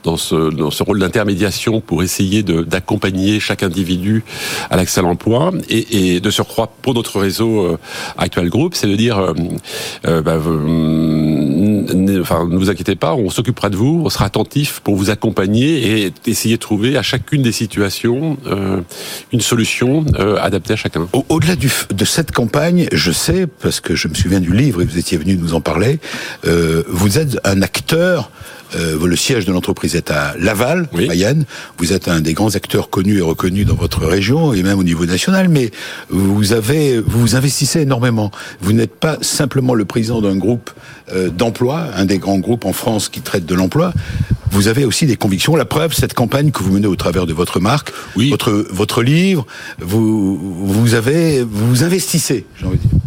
dans 0.03 0.17
ce 0.17 0.53
dans 0.53 0.71
ce 0.71 0.83
rôle 0.83 0.99
d'intermédiation 0.99 1.81
pour 1.81 2.03
essayer 2.03 2.43
de, 2.43 2.61
d'accompagner 2.61 3.39
chaque 3.39 3.63
individu 3.63 4.23
à 4.69 4.77
l'accès 4.77 4.99
à 4.99 5.03
l'emploi 5.03 5.51
et, 5.69 6.15
et 6.15 6.19
de 6.19 6.29
surcroît 6.29 6.71
pour 6.81 6.93
notre 6.93 7.19
réseau 7.19 7.61
euh, 7.61 7.77
actuel 8.17 8.49
groupe, 8.49 8.75
c'est 8.75 8.87
de 8.87 8.95
dire, 8.95 9.17
euh, 10.05 10.21
bah, 10.21 10.37
ne 11.93 12.57
vous 12.57 12.69
inquiétez 12.69 12.95
pas, 12.95 13.13
on 13.15 13.29
s'occupera 13.29 13.69
de 13.69 13.75
vous, 13.75 14.01
on 14.05 14.09
sera 14.09 14.25
attentif 14.25 14.79
pour 14.83 14.95
vous 14.95 15.09
accompagner 15.09 16.05
et 16.05 16.13
essayer 16.25 16.55
de 16.55 16.61
trouver 16.61 16.97
à 16.97 17.01
chacune 17.01 17.41
des 17.41 17.51
situations 17.51 18.37
euh, 18.47 18.81
une 19.31 19.41
solution 19.41 20.05
euh, 20.19 20.37
adaptée 20.41 20.73
à 20.73 20.75
chacun. 20.75 21.07
Au-delà 21.29 21.55
de 21.55 22.05
cette 22.05 22.31
campagne, 22.31 22.87
je 22.91 23.11
sais, 23.11 23.47
parce 23.47 23.79
que 23.79 23.95
je 23.95 24.07
me 24.07 24.13
souviens 24.13 24.39
du 24.39 24.53
livre 24.53 24.81
et 24.81 24.85
vous 24.85 24.97
étiez 24.97 25.17
venu 25.17 25.35
nous 25.35 25.53
en 25.53 25.61
parler, 25.61 25.99
euh, 26.45 26.83
vous 26.87 27.17
êtes 27.17 27.39
un 27.43 27.61
acteur 27.61 28.31
euh, 28.75 29.05
le 29.05 29.15
siège 29.15 29.45
de 29.45 29.51
l'entreprise 29.51 29.95
est 29.95 30.11
à 30.11 30.35
Laval, 30.39 30.87
Mayenne. 30.93 31.45
Vous 31.77 31.93
êtes 31.93 32.07
un 32.07 32.21
des 32.21 32.33
grands 32.33 32.55
acteurs 32.55 32.89
connus 32.89 33.19
et 33.19 33.21
reconnus 33.21 33.65
dans 33.65 33.75
votre 33.75 34.05
région 34.05 34.53
et 34.53 34.63
même 34.63 34.79
au 34.79 34.83
niveau 34.83 35.05
national, 35.05 35.49
mais 35.49 35.71
vous 36.09 36.53
avez, 36.53 36.99
vous 36.99 37.35
investissez 37.35 37.81
énormément. 37.81 38.31
Vous 38.61 38.73
n'êtes 38.73 38.95
pas 38.95 39.17
simplement 39.21 39.73
le 39.73 39.85
président 39.85 40.21
d'un 40.21 40.35
groupe 40.35 40.71
euh, 41.13 41.29
d'emploi, 41.29 41.87
un 41.95 42.05
des 42.05 42.17
grands 42.17 42.39
groupes 42.39 42.65
en 42.65 42.73
France 42.73 43.09
qui 43.09 43.21
traite 43.21 43.45
de 43.45 43.55
l'emploi. 43.55 43.93
Vous 44.51 44.67
avez 44.67 44.85
aussi 44.85 45.05
des 45.05 45.15
convictions. 45.15 45.55
La 45.55 45.65
preuve, 45.65 45.93
cette 45.93 46.13
campagne 46.13 46.51
que 46.51 46.61
vous 46.61 46.71
menez 46.71 46.87
au 46.87 46.95
travers 46.95 47.25
de 47.25 47.33
votre 47.33 47.59
marque, 47.59 47.91
votre 48.15 48.65
votre 48.69 49.01
livre, 49.01 49.47
vous 49.79 50.37
vous 50.37 50.93
avez 50.93 51.43
vous 51.43 51.83
investissez, 51.83 52.45
j'ai 52.59 52.65
envie 52.65 52.77
de 52.77 52.81
dire. 52.81 52.99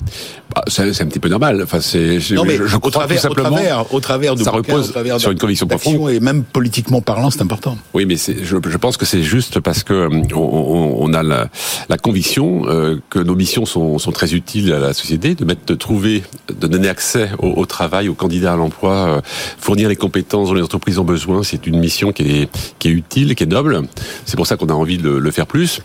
C'est 0.69 1.01
un 1.01 1.07
petit 1.07 1.21
peu 1.21 1.29
normal. 1.29 1.61
Enfin, 1.63 1.81
c'est. 1.81 2.19
Non 2.33 2.45
mais 2.45 2.57
je, 2.57 2.77
crois 2.77 2.91
travers, 2.91 3.17
tout 3.17 3.23
simplement, 3.23 3.51
au 3.51 3.55
travers, 3.55 3.95
au 3.95 4.01
travers 4.01 4.35
de 4.35 4.43
ça 4.43 4.51
repose 4.51 4.93
sur 5.19 5.31
une 5.31 5.39
conviction 5.39 5.67
profonde 5.67 6.11
et 6.11 6.21
même 6.21 6.43
politiquement 6.43 7.01
parlant, 7.01 7.31
c'est 7.31 7.43
important. 7.43 7.79
Oui, 7.95 8.05
mais 8.07 8.17
je, 8.17 8.57
je, 8.67 8.77
pense 8.77 8.97
que 8.97 9.05
c'est 9.05 9.23
juste 9.23 9.61
parce 9.61 9.83
que 9.83 9.93
euh, 9.93 10.23
on, 10.35 10.97
on 10.99 11.15
a 11.15 11.23
la, 11.23 11.49
la 11.89 11.99
conviction 11.99 12.65
euh, 12.67 12.99
que 13.11 13.19
nos 13.19 13.35
missions 13.35 13.65
sont, 13.65 13.99
sont, 13.99 14.13
très 14.13 14.35
utiles 14.35 14.73
à 14.73 14.79
la 14.79 14.93
société, 14.93 15.35
de 15.35 15.45
mettre, 15.45 15.65
de 15.67 15.75
trouver, 15.75 16.23
de 16.49 16.67
donner 16.67 16.89
accès 16.89 17.31
au, 17.39 17.49
au 17.49 17.67
travail, 17.67 18.09
aux 18.09 18.15
candidats 18.15 18.55
à 18.55 18.57
l'emploi, 18.57 18.93
euh, 18.93 19.21
fournir 19.59 19.89
les 19.89 19.97
compétences 19.97 20.49
dont 20.49 20.55
les 20.55 20.63
entreprises 20.63 20.99
ont 20.99 21.05
besoin. 21.05 21.43
C'est 21.43 21.67
une 21.67 21.79
mission 21.79 22.13
qui 22.13 22.23
est 22.23 22.49
qui 22.79 22.89
est 22.89 22.93
utile, 22.93 23.35
qui 23.35 23.45
est 23.45 23.47
noble. 23.47 23.83
C'est 24.25 24.37
pour 24.37 24.47
ça 24.47 24.57
qu'on 24.57 24.69
a 24.69 24.75
envie 24.75 24.99
de 24.99 25.11
le 25.11 25.31
faire 25.31 25.47
plus. 25.47 25.81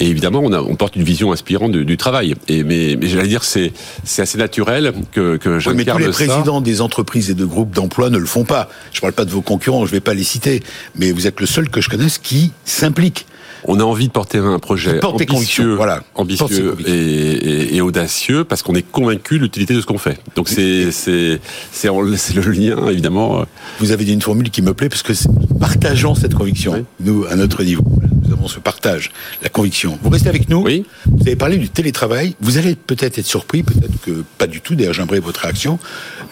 Et 0.00 0.06
évidemment, 0.06 0.40
on, 0.42 0.52
a, 0.52 0.60
on 0.60 0.74
porte 0.74 0.96
une 0.96 1.04
vision 1.04 1.32
inspirante 1.32 1.72
du, 1.72 1.84
du 1.84 1.96
travail. 1.96 2.34
Et 2.48 2.62
mais, 2.64 2.96
mais 3.00 3.08
j'allais 3.08 3.28
dire 3.28 3.44
c'est 3.44 3.72
c'est 4.04 4.25
assez 4.26 4.38
naturel 4.38 4.92
que, 5.12 5.36
que 5.36 5.58
oui, 5.68 5.74
mais 5.76 5.84
tous 5.84 5.98
les 5.98 6.08
présidents 6.08 6.60
des 6.60 6.80
entreprises 6.80 7.30
et 7.30 7.34
de 7.34 7.44
groupes 7.44 7.74
d'emploi 7.74 8.10
ne 8.10 8.18
le 8.18 8.26
font 8.26 8.44
pas. 8.44 8.68
Je 8.92 8.98
ne 8.98 9.02
parle 9.02 9.12
pas 9.12 9.24
de 9.24 9.30
vos 9.30 9.40
concurrents, 9.40 9.86
je 9.86 9.90
ne 9.90 9.96
vais 9.96 10.00
pas 10.00 10.14
les 10.14 10.24
citer, 10.24 10.62
mais 10.96 11.12
vous 11.12 11.26
êtes 11.26 11.40
le 11.40 11.46
seul 11.46 11.68
que 11.68 11.80
je 11.80 11.88
connaisse 11.88 12.18
qui 12.18 12.52
s'implique. 12.64 13.26
On 13.68 13.80
a 13.80 13.82
envie 13.82 14.06
de 14.06 14.12
porter 14.12 14.38
un 14.38 14.58
projet 14.58 15.04
ambitieux, 15.04 15.74
voilà. 15.74 16.02
ambitieux 16.14 16.76
et, 16.86 17.76
et, 17.76 17.80
audacieux 17.80 18.44
parce 18.44 18.62
qu'on 18.62 18.74
est 18.74 18.82
convaincu 18.82 19.38
de 19.38 19.44
l'utilité 19.44 19.74
de 19.74 19.80
ce 19.80 19.86
qu'on 19.86 19.98
fait. 19.98 20.18
Donc 20.36 20.48
c'est 20.48 20.92
c'est 20.92 21.40
c'est 21.72 21.88
le 21.88 22.50
lien 22.52 22.86
évidemment. 22.88 23.44
Vous 23.80 23.90
avez 23.90 24.04
dit 24.04 24.12
une 24.12 24.22
formule 24.22 24.50
qui 24.50 24.62
me 24.62 24.74
plaît 24.74 24.88
parce 24.88 25.02
que 25.02 25.14
partageons 25.58 26.14
cette 26.14 26.34
conviction 26.34 26.84
nous 27.00 27.24
à 27.28 27.34
notre 27.34 27.64
niveau 27.64 27.82
nous 28.26 28.34
avons 28.34 28.48
ce 28.48 28.58
partage, 28.58 29.10
la 29.42 29.48
conviction. 29.48 29.98
Vous 30.02 30.10
restez 30.10 30.28
avec 30.28 30.48
nous. 30.48 30.62
Oui. 30.62 30.84
Vous 31.06 31.26
avez 31.26 31.36
parlé 31.36 31.56
du 31.56 31.68
télétravail. 31.68 32.34
Vous 32.40 32.58
allez 32.58 32.74
peut-être 32.74 33.18
être 33.18 33.26
surpris, 33.26 33.62
peut-être 33.62 34.00
que 34.02 34.24
pas 34.38 34.46
du 34.46 34.60
tout. 34.60 34.74
D'ailleurs, 34.74 34.94
j'aimerais 34.94 35.20
votre 35.20 35.40
réaction. 35.40 35.78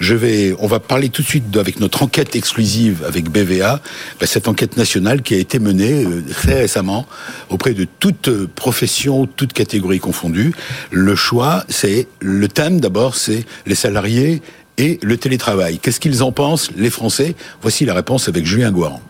Je 0.00 0.14
vais, 0.14 0.54
on 0.58 0.66
va 0.66 0.80
parler 0.80 1.08
tout 1.08 1.22
de 1.22 1.26
suite 1.26 1.56
avec 1.56 1.80
notre 1.80 2.02
enquête 2.02 2.36
exclusive 2.36 3.04
avec 3.06 3.30
BVA, 3.30 3.80
ben, 4.20 4.26
cette 4.26 4.48
enquête 4.48 4.76
nationale 4.76 5.22
qui 5.22 5.34
a 5.34 5.38
été 5.38 5.58
menée 5.58 6.04
euh, 6.04 6.22
très 6.30 6.60
récemment 6.60 7.06
auprès 7.50 7.74
de 7.74 7.86
toutes 7.98 8.30
professions, 8.54 9.26
toutes 9.26 9.52
catégories 9.52 10.00
confondues. 10.00 10.52
Le 10.90 11.14
choix, 11.14 11.64
c'est 11.68 12.08
le 12.20 12.48
thème 12.48 12.80
d'abord, 12.80 13.14
c'est 13.14 13.44
les 13.66 13.74
salariés 13.74 14.42
et 14.78 14.98
le 15.02 15.16
télétravail. 15.16 15.78
Qu'est-ce 15.78 16.00
qu'ils 16.00 16.22
en 16.22 16.32
pensent, 16.32 16.70
les 16.76 16.90
Français? 16.90 17.34
Voici 17.62 17.84
la 17.84 17.94
réponse 17.94 18.28
avec 18.28 18.44
Julien 18.44 18.72
Guaran. 18.72 19.00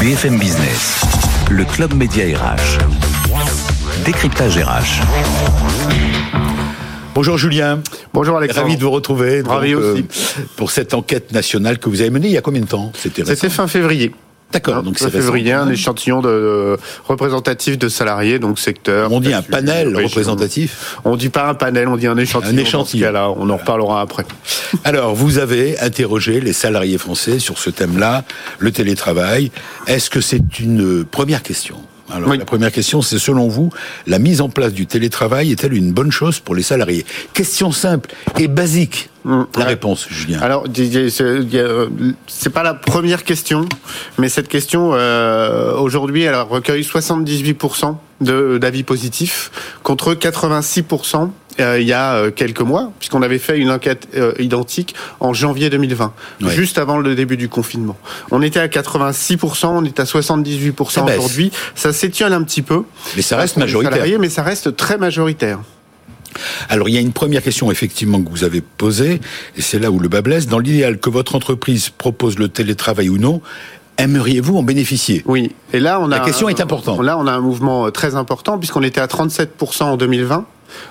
BFM 0.00 0.38
Business, 0.38 1.00
le 1.50 1.64
club 1.64 1.94
média 1.94 2.24
RH. 2.38 2.78
Décryptage 4.04 4.58
RH. 4.58 5.02
Bonjour 7.14 7.38
Julien. 7.38 7.80
Bonjour 8.12 8.36
Alexandre. 8.36 8.66
Ravi 8.66 8.76
de 8.76 8.82
vous 8.82 8.90
retrouver. 8.90 9.40
Ravi 9.40 9.74
aussi. 9.74 10.02
Euh, 10.02 10.42
pour 10.56 10.70
cette 10.70 10.92
enquête 10.92 11.32
nationale 11.32 11.78
que 11.78 11.88
vous 11.88 12.02
avez 12.02 12.10
menée 12.10 12.28
il 12.28 12.34
y 12.34 12.36
a 12.36 12.42
combien 12.42 12.60
de 12.60 12.66
temps? 12.66 12.92
C'était 12.94 13.48
fin 13.48 13.66
février. 13.66 14.12
D'accord. 14.52 14.82
Donc 14.82 14.98
c'est 14.98 15.10
février, 15.10 15.52
un 15.52 15.68
échantillon 15.68 16.20
de, 16.20 16.76
représentatif 17.06 17.78
de 17.78 17.88
salariés, 17.88 18.38
donc 18.38 18.58
secteur. 18.58 19.12
On 19.12 19.20
dit 19.20 19.34
un 19.34 19.42
panel 19.42 19.96
représentatif. 19.96 20.98
On 21.04 21.16
dit 21.16 21.28
pas 21.28 21.48
un 21.48 21.54
panel, 21.54 21.88
on 21.88 21.96
dit 21.96 22.06
un 22.06 22.16
échantillon. 22.16 22.54
Un 22.54 22.58
échantillon. 22.58 23.12
Là, 23.12 23.30
on 23.30 23.50
en 23.50 23.56
reparlera 23.56 24.00
après. 24.00 24.24
Alors, 24.84 25.14
vous 25.14 25.38
avez 25.38 25.78
interrogé 25.80 26.40
les 26.40 26.52
salariés 26.52 26.98
français 26.98 27.38
sur 27.38 27.58
ce 27.58 27.70
thème-là, 27.70 28.24
le 28.58 28.70
télétravail. 28.70 29.50
Est-ce 29.86 30.10
que 30.10 30.20
c'est 30.20 30.58
une 30.60 31.04
première 31.04 31.42
question? 31.42 31.76
Alors 32.10 32.34
la 32.34 32.44
première 32.44 32.72
question, 32.72 33.02
c'est 33.02 33.18
selon 33.18 33.48
vous, 33.48 33.70
la 34.06 34.18
mise 34.18 34.40
en 34.40 34.48
place 34.48 34.72
du 34.72 34.86
télétravail 34.86 35.52
est-elle 35.52 35.74
une 35.74 35.92
bonne 35.92 36.12
chose 36.12 36.40
pour 36.40 36.54
les 36.54 36.62
salariés? 36.62 37.04
Question 37.32 37.72
simple 37.72 38.10
et 38.38 38.48
basique. 38.48 39.10
Mm. 39.24 39.42
La 39.56 39.64
réponse, 39.64 40.06
Julien. 40.08 40.40
Alors, 40.40 40.64
c'est 42.26 42.50
pas 42.50 42.62
la 42.62 42.74
première 42.74 43.24
question, 43.24 43.68
mais 44.18 44.28
cette 44.28 44.48
question 44.48 44.92
euh, 44.94 45.74
aujourd'hui, 45.76 46.22
elle 46.22 46.36
recueille 46.36 46.82
78% 46.82 47.96
d'avis 48.20 48.82
positifs 48.82 49.50
contre 49.82 50.14
86% 50.14 51.30
euh, 51.60 51.80
il 51.80 51.86
y 51.86 51.92
a 51.92 52.14
euh, 52.14 52.30
quelques 52.30 52.60
mois, 52.60 52.92
puisqu'on 52.98 53.22
avait 53.22 53.38
fait 53.38 53.58
une 53.58 53.70
enquête 53.70 54.08
euh, 54.16 54.32
identique 54.38 54.94
en 55.20 55.32
janvier 55.32 55.70
2020, 55.70 56.12
juste 56.48 56.78
avant 56.78 56.98
le 56.98 57.14
début 57.14 57.36
du 57.36 57.48
confinement. 57.48 57.96
On 58.30 58.42
était 58.42 58.60
à 58.60 58.68
86%, 58.68 59.66
on 59.66 59.84
est 59.84 59.98
à 60.00 60.04
78% 60.04 61.16
aujourd'hui. 61.16 61.50
Ça 61.74 61.92
s'étiole 61.92 62.32
un 62.32 62.42
petit 62.42 62.62
peu. 62.62 62.82
Mais 63.16 63.22
ça 63.22 63.36
reste 63.36 63.56
majoritaire. 63.56 64.04
mais 64.18 64.28
ça 64.28 64.42
reste 64.42 64.76
très 64.76 64.98
majoritaire. 64.98 65.60
Alors 66.68 66.90
il 66.90 66.94
y 66.94 66.98
a 66.98 67.00
une 67.00 67.12
première 67.12 67.42
question 67.42 67.70
effectivement 67.70 68.20
que 68.22 68.28
vous 68.28 68.44
avez 68.44 68.60
posée, 68.60 69.20
et 69.56 69.62
c'est 69.62 69.78
là 69.78 69.90
où 69.90 69.98
le 69.98 70.08
bas 70.08 70.20
blesse. 70.20 70.46
Dans 70.46 70.58
l'idéal 70.58 70.98
que 70.98 71.08
votre 71.08 71.34
entreprise 71.34 71.88
propose 71.88 72.38
le 72.38 72.48
télétravail 72.48 73.08
ou 73.08 73.16
non, 73.16 73.40
aimeriez-vous 73.96 74.58
en 74.58 74.62
bénéficier? 74.62 75.22
Oui. 75.24 75.52
Et 75.72 75.80
là, 75.80 75.98
on 76.00 76.10
a 76.10 76.18
la 76.18 76.24
question 76.24 76.50
est 76.50 76.60
importante. 76.60 77.02
Là, 77.02 77.16
on 77.16 77.26
a 77.26 77.32
un 77.32 77.40
mouvement 77.40 77.90
très 77.90 78.14
important 78.14 78.58
puisqu'on 78.58 78.82
était 78.82 79.00
à 79.00 79.06
37% 79.06 79.84
en 79.84 79.96
2020 79.96 80.46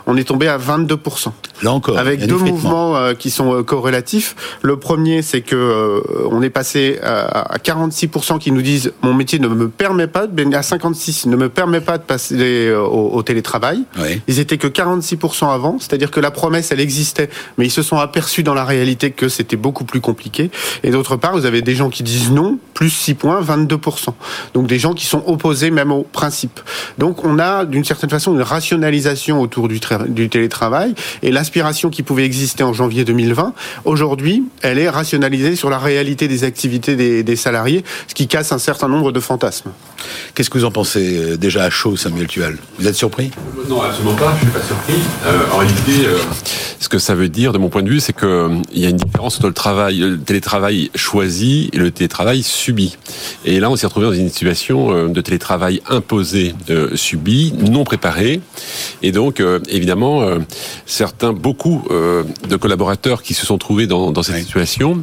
on 0.07 0.17
est 0.17 0.23
tombé 0.23 0.47
à 0.47 0.57
22%. 0.57 1.31
Là 1.63 1.71
encore, 1.71 1.97
avec 1.97 2.25
deux 2.25 2.37
mouvements 2.37 2.97
euh, 2.97 3.13
qui 3.13 3.29
sont 3.29 3.53
euh, 3.53 3.63
corrélatifs. 3.63 4.35
Le 4.61 4.77
premier, 4.77 5.21
c'est 5.21 5.41
que 5.41 5.55
euh, 5.55 6.27
on 6.29 6.41
est 6.41 6.49
passé 6.49 6.99
à 7.01 7.57
46% 7.63 8.39
qui 8.39 8.51
nous 8.51 8.61
disent 8.61 8.91
mon 9.01 9.13
métier 9.13 9.39
ne 9.39 9.47
me 9.47 9.69
permet 9.69 10.07
pas, 10.07 10.23
à 10.23 10.25
56% 10.25 11.29
ne 11.29 11.35
me 11.35 11.49
permet 11.49 11.81
pas 11.81 11.97
de 11.97 12.03
passer 12.03 12.71
au, 12.73 13.21
télétravail. 13.23 13.83
Ils 14.27 14.39
étaient 14.39 14.57
que 14.57 14.67
46% 14.67 15.51
avant, 15.51 15.77
c'est-à-dire 15.79 16.11
que 16.11 16.19
la 16.19 16.31
promesse 16.31 16.71
elle 16.71 16.79
existait, 16.79 17.29
mais 17.57 17.65
ils 17.65 17.71
se 17.71 17.81
sont 17.81 17.97
aperçus 17.97 18.43
dans 18.43 18.53
la 18.53 18.65
réalité 18.65 19.11
que 19.11 19.29
c'était 19.29 19.55
beaucoup 19.55 19.85
plus 19.85 20.01
compliqué. 20.01 20.51
Et 20.83 20.91
d'autre 20.91 21.15
part, 21.15 21.33
vous 21.33 21.45
avez 21.45 21.61
des 21.61 21.75
gens 21.75 21.89
qui 21.89 22.03
disent 22.03 22.31
non, 22.31 22.59
plus 22.73 22.89
6 22.89 23.15
points, 23.15 23.41
22%. 23.41 24.13
Donc 24.53 24.67
des 24.67 24.79
gens 24.79 24.93
qui 24.93 25.05
sont 25.05 25.23
opposés 25.25 25.71
même 25.71 25.91
au 25.91 26.03
principe. 26.03 26.59
Donc 26.97 27.23
on 27.23 27.39
a 27.39 27.65
d'une 27.65 27.85
certaine 27.85 28.09
façon 28.09 28.33
une 28.33 28.41
rationalisation 28.41 29.41
autour 29.41 29.64
du, 29.67 29.79
du 30.09 30.29
télétravail 30.29 30.93
et 31.21 31.31
l'aspiration 31.31 31.89
qui 31.89 32.03
pouvait 32.03 32.25
exister 32.25 32.63
en 32.63 32.73
janvier 32.73 33.05
2020, 33.05 33.53
aujourd'hui, 33.85 34.43
elle 34.61 34.79
est 34.79 34.89
rationalisée 34.89 35.55
sur 35.55 35.69
la 35.69 35.79
réalité 35.79 36.27
des 36.27 36.43
activités 36.43 36.95
des, 36.95 37.35
salariés, 37.35 37.83
ce 38.07 38.13
qui 38.13 38.27
casse 38.27 38.51
un 38.51 38.57
certain 38.57 38.87
nombre 38.87 39.11
de 39.11 39.19
fantasmes. 39.19 39.71
Qu'est-ce 40.33 40.49
que 40.49 40.57
vous 40.57 40.65
en 40.65 40.71
pensez 40.71 41.17
euh, 41.17 41.37
déjà 41.37 41.63
à 41.63 41.69
chaud, 41.69 41.97
Samuel 41.97 42.27
Tual? 42.27 42.57
Vous 42.79 42.87
êtes 42.87 42.95
surpris? 42.95 43.31
Non, 43.67 43.81
absolument 43.81 44.15
pas, 44.15 44.35
je 44.39 44.45
ne 44.45 44.51
suis 44.51 44.59
pas 44.59 44.65
surpris. 44.65 45.01
Euh, 45.25 45.39
en 45.51 45.57
réalité, 45.57 46.05
euh, 46.05 46.17
ce 46.85 46.89
que 46.89 46.99
ça 46.99 47.15
veut 47.15 47.29
dire, 47.29 47.51
de 47.51 47.57
mon 47.57 47.69
point 47.69 47.83
de 47.83 47.89
vue, 47.89 47.99
c'est 47.99 48.13
que 48.13 48.49
il 48.71 48.79
y 48.79 48.85
a 48.85 48.89
une 48.89 48.97
différence 48.97 49.37
entre 49.37 49.47
le 49.47 49.53
travail, 49.53 49.97
le 49.97 50.19
télétravail 50.19 50.91
choisi 50.95 51.69
et 51.73 51.77
le 51.77 51.91
télétravail 51.91 52.43
subi. 52.43 52.97
Et 53.43 53.59
là, 53.59 53.69
on 53.69 53.75
s'est 53.75 53.87
retrouvé 53.87 54.05
dans 54.05 54.13
une 54.13 54.29
situation 54.29 55.07
de 55.07 55.21
télétravail 55.21 55.81
imposé, 55.89 56.53
subi, 56.93 57.53
non 57.53 57.83
préparé, 57.83 58.39
et 59.01 59.11
donc 59.11 59.41
évidemment, 59.69 60.27
certains, 60.85 61.33
beaucoup 61.33 61.83
de 61.89 62.55
collaborateurs 62.55 63.23
qui 63.23 63.33
se 63.33 63.45
sont 63.45 63.57
trouvés 63.57 63.87
dans, 63.87 64.11
dans 64.11 64.23
cette 64.23 64.43
situation 64.43 65.01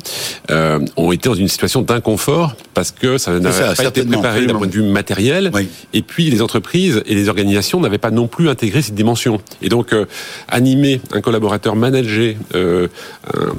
ont 0.96 1.12
été 1.12 1.28
dans 1.28 1.34
une 1.34 1.48
situation 1.48 1.82
d'inconfort 1.82 2.54
parce 2.74 2.90
que 2.90 3.18
ça 3.18 3.38
n'avait 3.38 3.74
pas 3.74 3.84
été 3.84 4.04
préparé 4.04 4.46
d'un 4.46 4.54
point 4.54 4.66
de 4.66 4.72
vue 4.72 4.82
matériel. 4.82 5.50
Et 5.92 6.02
puis 6.02 6.30
les 6.30 6.42
entreprises 6.42 7.02
et 7.06 7.14
les 7.14 7.28
organisations 7.28 7.80
n'avaient 7.80 7.98
pas 7.98 8.10
non 8.10 8.26
plus 8.26 8.48
intégré 8.48 8.82
cette 8.82 8.94
dimension. 8.94 9.40
Et 9.60 9.68
donc 9.68 9.92
euh, 9.92 10.06
animer 10.48 11.00
un 11.12 11.20
collaborateur, 11.20 11.71
manager 11.74 12.34
euh, 12.54 12.88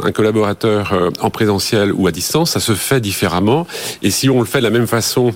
un, 0.04 0.12
collaborateur 0.12 0.94
euh, 0.94 1.10
en 1.20 1.30
présentiel 1.30 1.92
ou 1.94 2.08
à 2.08 2.12
distance, 2.12 2.52
ça 2.52 2.60
se 2.60 2.74
fait 2.74 3.00
différemment. 3.00 3.68
Et 4.02 4.12
si 4.12 4.30
on 4.30 4.40
le 4.40 4.46
fait 4.46 4.60
de 4.60 4.64
la 4.64 4.70
même 4.70 4.88
façon 4.88 5.32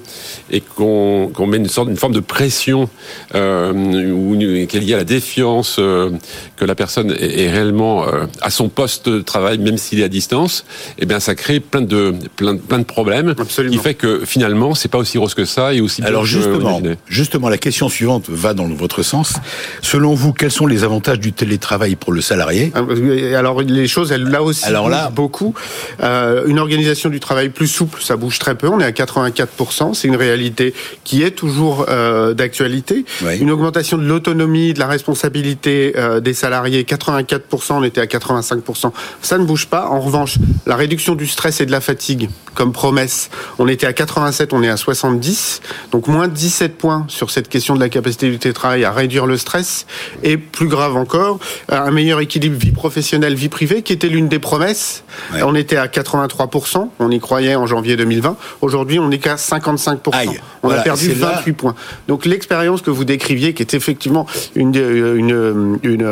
et 0.51 0.61
qu'on 0.61 1.31
met 1.47 1.57
une 1.57 1.67
sorte, 1.67 1.89
une 1.89 1.97
forme 1.97 2.13
de 2.13 2.19
pression 2.19 2.89
euh, 3.35 4.11
ou 4.11 4.37
qu'il 4.67 4.83
y 4.83 4.93
a 4.93 4.97
la 4.97 5.03
défiance 5.03 5.77
que 5.77 6.65
la 6.65 6.75
personne 6.75 7.15
est, 7.17 7.49
réellement 7.49 8.05
à 8.41 8.49
son 8.49 8.69
poste 8.69 9.09
de 9.09 9.21
travail, 9.21 9.57
même 9.57 9.77
s'il 9.77 9.99
est 9.99 10.03
à 10.03 10.09
distance, 10.09 10.65
eh 10.99 11.05
bien 11.05 11.19
ça 11.19 11.35
crée 11.35 11.59
plein 11.59 11.81
de 11.81 12.13
plein, 12.35 12.57
plein 12.57 12.79
de 12.79 12.83
problèmes. 12.83 13.33
Absolument. 13.37 13.75
Qui 13.75 13.81
fait 13.81 13.93
que 13.93 14.25
finalement 14.25 14.75
c'est 14.75 14.89
pas 14.89 14.97
aussi 14.97 15.17
rose 15.17 15.33
que 15.33 15.45
ça 15.45 15.73
et 15.73 15.81
aussi. 15.81 16.01
Alors 16.03 16.25
justement, 16.25 16.81
justement 17.07 17.49
la 17.49 17.57
question 17.57 17.89
suivante 17.89 18.29
va 18.29 18.53
dans 18.53 18.67
votre 18.67 19.03
sens. 19.03 19.33
Selon 19.81 20.13
vous, 20.13 20.33
quels 20.33 20.51
sont 20.51 20.67
les 20.67 20.83
avantages 20.83 21.19
du 21.19 21.33
télétravail 21.33 21.95
pour 21.95 22.11
le 22.11 22.21
salarié? 22.21 22.56
Ah, 22.73 23.37
Alors 23.37 23.61
les 23.61 23.87
choses, 23.87 24.11
elles, 24.11 24.23
là 24.23 24.43
aussi, 24.43 24.65
Alors 24.65 24.89
là, 24.89 25.09
beaucoup. 25.13 25.53
Euh, 26.01 26.45
une 26.47 26.59
organisation 26.59 27.09
du 27.09 27.19
travail 27.19 27.49
plus 27.49 27.67
souple, 27.67 28.01
ça 28.01 28.15
bouge 28.15 28.39
très 28.39 28.55
peu. 28.55 28.67
On 28.67 28.79
est 28.79 28.85
à 28.85 28.91
84%. 28.91 29.93
C'est 29.93 30.07
une 30.07 30.15
réalité 30.15 30.73
qui 31.03 31.23
est 31.23 31.31
toujours 31.31 31.85
euh, 31.89 32.33
d'actualité. 32.33 33.05
Une 33.39 33.51
augmentation 33.51 33.97
de 33.97 34.05
l'autonomie, 34.05 34.73
de 34.73 34.79
la 34.79 34.87
responsabilité 34.87 35.93
euh, 35.97 36.19
des 36.19 36.33
salariés, 36.33 36.83
84%. 36.83 37.73
On 37.73 37.83
était 37.83 38.01
à 38.01 38.05
85%. 38.05 38.91
Ça 39.21 39.37
ne 39.37 39.45
bouge 39.45 39.67
pas. 39.67 39.87
En 39.87 39.99
revanche, 39.99 40.37
la 40.65 40.75
réduction 40.75 41.15
du 41.15 41.27
stress 41.27 41.61
et 41.61 41.65
de 41.65 41.71
la 41.71 41.81
fatigue, 41.81 42.29
comme 42.53 42.71
promesse, 42.71 43.29
on 43.59 43.67
était 43.67 43.87
à 43.87 43.93
87, 43.93 44.53
on 44.53 44.63
est 44.63 44.69
à 44.69 44.77
70. 44.77 45.61
Donc 45.91 46.07
moins 46.07 46.27
de 46.27 46.33
17 46.33 46.77
points 46.77 47.05
sur 47.07 47.31
cette 47.31 47.49
question 47.49 47.75
de 47.75 47.79
la 47.79 47.89
capacité 47.89 48.29
du 48.29 48.39
télétravail 48.39 48.83
à 48.83 48.91
réduire 48.91 49.25
le 49.25 49.37
stress. 49.37 49.85
Et 50.23 50.37
plus 50.37 50.67
grave 50.67 50.95
encore, 50.95 51.39
un 51.69 51.91
meilleur 51.91 52.19
équilibre 52.19 52.46
vie 52.55 52.71
professionnelle, 52.71 53.35
vie 53.35 53.49
privée, 53.49 53.81
qui 53.81 53.93
était 53.93 54.07
l'une 54.07 54.27
des 54.27 54.39
promesses. 54.39 55.03
On 55.43 55.55
était 55.55 55.77
à 55.77 55.87
83%, 55.87 56.89
on 56.99 57.11
y 57.11 57.19
croyait 57.19 57.55
en 57.55 57.65
janvier 57.67 57.95
2020. 57.95 58.37
Aujourd'hui, 58.61 58.99
on 58.99 59.09
n'est 59.09 59.19
qu'à 59.19 59.35
55%. 59.35 60.37
on 60.63 60.69
a 60.69 60.77
perdu 60.79 61.11
28 61.11 61.53
points. 61.53 61.75
Donc 62.07 62.25
l'expérience 62.25 62.81
que 62.81 62.89
vous 62.89 63.05
décriviez, 63.05 63.53
qui 63.53 63.61
est 63.61 63.73
effectivement 63.73 64.25
une, 64.55 64.75
une, 64.75 65.79
une, 65.83 66.07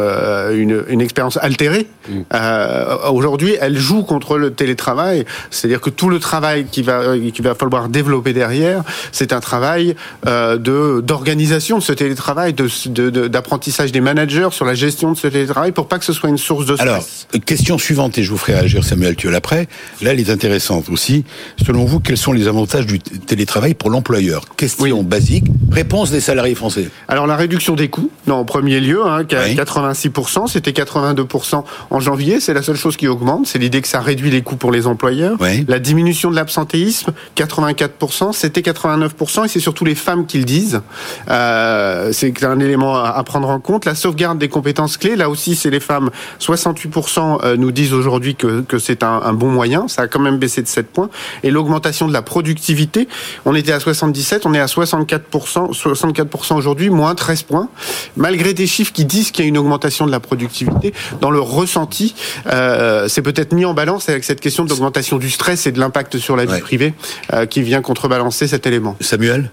une, 0.52 0.84
une 0.88 1.02
expérience 1.02 1.38
altérée, 1.38 1.88
mm. 2.10 2.14
euh, 2.34 2.98
aujourd'hui, 3.12 3.56
elle 3.60 3.78
joue 3.78 4.04
contre 4.04 4.38
le 4.38 4.52
télétravail. 4.52 5.26
C'est-à-dire 5.50 5.82
que 5.82 5.90
tout 5.90 6.10
le 6.10 6.20
travail 6.20 6.66
qui 6.66 6.82
va, 6.82 7.16
va 7.40 7.56
falloir 7.56 7.90
développer 7.90 8.34
derrière, 8.34 8.84
c'est 9.12 9.34
un 9.34 9.40
travail 9.40 9.96
euh, 10.28 10.58
de 10.58 11.02
d'organisation 11.02 11.78
de 11.78 11.84
ce 11.84 11.94
télétravail, 11.94 12.54
de 12.54 13.28
d'apprentissage 13.28 13.92
des 13.92 14.02
managers 14.02 14.50
sur 14.52 14.66
la 14.66 14.74
gestion 14.74 15.12
de 15.12 15.18
ce 15.18 15.28
télétravail 15.28 15.72
pour 15.72 15.88
pas 15.88 16.00
que 16.00 16.06
ce 16.06 16.14
soit 16.14 16.25
une 16.30 16.38
source 16.38 16.66
de 16.66 16.76
stress. 16.76 16.88
Alors, 16.90 17.06
question 17.46 17.78
suivante 17.78 18.18
et 18.18 18.24
je 18.24 18.32
vous 18.32 18.38
ferai 18.38 18.56
réagir 18.56 18.84
Samuel 18.84 19.16
Thiel 19.16 19.36
après. 19.36 19.68
Là, 20.02 20.12
elle 20.12 20.20
est 20.20 20.30
intéressante 20.30 20.90
aussi. 20.90 21.24
Selon 21.66 21.86
vous, 21.86 22.00
quels 22.00 22.18
sont 22.18 22.34
les 22.34 22.48
avantages 22.48 22.86
du 22.86 23.00
télétravail 23.00 23.74
pour 23.74 23.90
l'employeur? 23.90 24.46
Question 24.56 25.04
basique. 25.04 25.46
Réponse 25.72 26.12
des 26.12 26.22
salariés 26.22 26.56
français. 26.56 26.90
Alors 27.08 27.28
la 27.28 27.36
réduction 27.36 27.76
des 27.76 27.90
coûts, 27.90 28.12
non, 28.28 28.36
en 28.36 28.46
premier 28.46 28.80
lieu, 28.80 29.06
hein, 29.06 29.24
86%, 29.24 30.48
c'était 30.48 30.72
82% 30.72 31.64
en 31.90 32.00
janvier. 32.00 32.40
C'est 32.40 32.54
la 32.54 32.62
seule 32.62 32.76
chose 32.76 32.98
qui 32.98 33.08
augmente. 33.08 33.48
C'est 33.48 33.60
l'idée 33.60 33.82
que 33.82 33.88
ça 33.88 34.00
réduit 34.00 34.32
les 34.32 34.42
coûts 34.42 34.56
pour 34.56 34.72
les 34.72 34.88
employeurs. 34.88 35.38
La 35.68 35.80
diminution 35.80 36.32
de 36.32 36.36
l'absentéisme, 36.36 37.12
84%, 37.38 38.34
c'était 38.34 38.62
89% 38.62 39.46
et 39.46 39.48
c'est 39.48 39.60
surtout 39.60 39.86
les 39.86 39.96
femmes 39.96 40.26
qui 40.26 40.38
le 40.38 40.46
disent. 40.46 40.82
Euh, 41.30 42.12
c'est 42.12 42.44
un 42.44 42.60
élément 42.60 42.96
à 42.96 43.24
prendre 43.24 43.50
en 43.50 43.60
compte. 43.60 43.86
La 43.86 43.96
sauvegarde 43.96 44.38
des 44.38 44.50
compétences 44.50 44.98
clés, 44.98 45.16
là 45.16 45.30
aussi, 45.30 45.56
c'est 45.56 45.70
les 45.70 45.80
femmes. 45.80 46.10
68% 46.40 47.40
euh, 47.44 47.58
nous 47.58 47.72
disent 47.72 47.94
aujourd'hui 47.94 48.36
que, 48.36 48.62
que 48.62 48.80
c'est 48.80 49.04
un, 49.04 49.22
un, 49.24 49.34
bon 49.34 49.50
moyen. 49.50 49.88
Ça 49.88 50.04
a 50.04 50.08
quand 50.08 50.20
même 50.20 50.38
baissé 50.38 50.62
de 50.62 50.68
7 50.68 50.88
points. 50.88 51.10
Et 51.44 51.52
l'augmentation 51.52 52.08
de 52.08 52.14
la 52.14 52.22
productivité, 52.22 53.08
on 53.46 53.56
était 53.56 53.72
à 53.72 53.80
77, 53.80 54.46
on 54.46 54.54
est 54.54 54.60
à 54.60 54.66
64%, 54.66 55.74
64% 55.74 56.56
aujourd'hui, 56.56 56.90
moins 56.90 57.16
13 57.16 57.44
points. 57.44 57.70
Malgré 58.18 58.54
des 58.54 58.68
chiffres 58.68 58.94
qui 58.94 59.06
disent 59.06 59.32
qu'il 59.32 59.44
y 59.44 59.48
a 59.48 59.50
une 59.50 59.58
augmentation 59.58 60.06
de 60.06 60.12
la 60.12 60.20
productivité, 60.20 60.94
dans 61.22 61.32
le 61.32 61.40
ressenti, 61.40 62.16
euh, 62.48 63.08
c'est 63.08 63.22
peut-être 63.22 63.54
mis 63.54 63.66
en 63.66 63.74
balance 63.74 64.10
avec 64.10 64.24
cette 64.24 64.42
question 64.42 64.66
de 64.66 64.70
l'augmentation 64.70 65.18
du 65.18 65.30
stress 65.30 65.68
et 65.68 65.72
de 65.72 65.80
l'impact 65.80 66.18
sur 66.18 66.36
la 66.36 66.46
vie 66.46 66.60
privée 66.60 66.94
euh, 67.34 67.46
qui 67.46 67.62
vient 67.62 67.82
contrebalancer 67.82 68.48
cet 68.48 68.68
élément. 68.68 68.96
Samuel, 69.00 69.52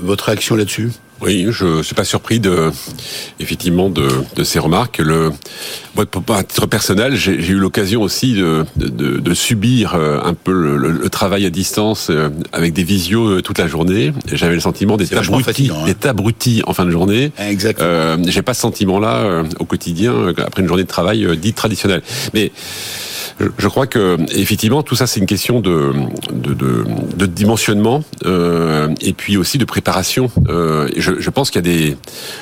votre 0.00 0.26
réaction 0.26 0.56
là-dessus? 0.56 0.90
Oui, 1.22 1.46
je 1.50 1.82
suis 1.82 1.94
pas 1.94 2.04
surpris 2.04 2.40
de, 2.40 2.70
effectivement, 3.38 3.88
de, 3.88 4.08
de 4.34 4.44
ces 4.44 4.58
remarques. 4.58 4.98
Le, 4.98 5.30
moi, 5.94 6.06
à 6.36 6.42
titre 6.42 6.66
personnel, 6.66 7.14
j'ai 7.14 7.34
eu 7.34 7.58
l'occasion 7.58 8.02
aussi 8.02 8.34
de, 8.34 8.64
de, 8.76 9.18
de, 9.18 9.34
subir 9.34 9.94
euh, 9.94 10.20
un 10.24 10.34
peu 10.34 10.52
le, 10.52 10.76
le, 10.76 11.08
travail 11.10 11.46
à 11.46 11.50
distance 11.50 12.08
euh, 12.10 12.30
avec 12.52 12.72
des 12.72 12.82
visios 12.82 13.28
euh, 13.28 13.42
toute 13.42 13.58
la 13.58 13.68
journée. 13.68 14.12
J'avais 14.32 14.54
le 14.54 14.60
sentiment 14.60 14.96
d'être 14.96 15.16
abruti, 15.16 15.70
hein. 15.70 16.08
abruti 16.08 16.62
en 16.66 16.72
fin 16.72 16.84
de 16.84 16.90
journée. 16.90 17.30
Exactement. 17.38 17.88
Euh, 17.88 18.16
j'ai 18.26 18.42
pas 18.42 18.54
ce 18.54 18.62
sentiment-là 18.62 19.44
au 19.58 19.64
quotidien 19.64 20.28
après 20.38 20.62
une 20.62 20.68
journée 20.68 20.84
de 20.84 20.88
travail 20.88 21.36
dite 21.36 21.56
traditionnelle. 21.56 22.02
Mais 22.34 22.52
je 23.58 23.68
crois 23.68 23.86
que 23.86 24.18
effectivement 24.34 24.82
tout 24.82 24.94
ça 24.94 25.06
c'est 25.06 25.20
une 25.20 25.26
question 25.26 25.60
de 25.60 25.92
de, 26.32 26.54
de, 26.54 26.84
de 27.16 27.26
dimensionnement 27.26 28.04
euh, 28.24 28.88
et 29.00 29.12
puis 29.12 29.36
aussi 29.36 29.58
de 29.58 29.64
préparation. 29.64 30.30
Euh, 30.48 30.88
je, 30.96 31.11
je, 31.18 31.30
pense 31.30 31.50
qu'il 31.50 31.66
y 31.66 31.70
a 31.70 31.72
des 31.72 31.96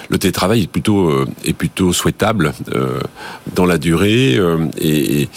le 0.09 0.18
télétravail 0.18 0.62
est 0.62 0.66
plutôt 0.66 1.09
euh, 1.09 1.92
souhaitable 1.92 2.52
euh, 2.74 3.00
dans 3.54 3.66
la 3.66 3.78
durée 3.78 4.37
euh, 4.37 4.66
et 4.78 5.28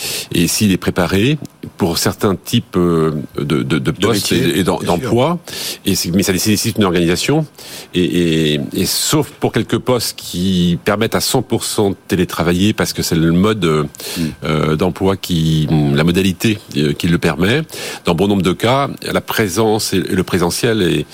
s'il 0.48 0.72
est 0.72 0.78
préparé 0.78 1.38
pour 1.78 1.98
certains 1.98 2.36
types 2.36 2.78
de, 2.78 3.14
de, 3.38 3.64
de 3.64 3.92
postes 3.92 4.32
et, 4.32 4.64
d'emplois 4.64 5.40
et 5.86 5.94
mais 6.14 6.24
ça 6.24 6.34
nécessite 6.34 6.78
une 6.78 6.84
organisation 6.84 7.46
et, 7.94 8.04
et, 8.04 8.62
et, 8.74 8.86
sauf 8.86 9.30
pour 9.40 9.52
quelques 9.52 9.78
postes 9.78 10.18
qui 10.18 10.78
permettent 10.84 11.16
à 11.16 11.20
100% 11.20 11.96
télétravailler 12.08 12.74
parce 12.74 12.94
que 12.94 13.02
c'est 13.02 13.16
le 13.16 13.32
mode 13.32 13.88
mm. 14.18 14.76
d'emploi 14.76 15.18
qui 15.18 15.68
la 15.94 16.04
modalité 16.04 16.60
euh, 16.78 16.94
qui 16.94 17.08
le 17.08 17.18
permet. 17.18 17.62
Dans 18.06 18.16
bon 18.16 18.28
nombre 18.28 18.42
de 18.42 18.54
cas, 18.54 18.90
la 19.12 19.22
présence 19.22 19.94
et 19.94 20.00
le 20.00 20.24
présentiel 20.24 20.82
est, 20.82 21.06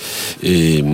est, 0.42 0.84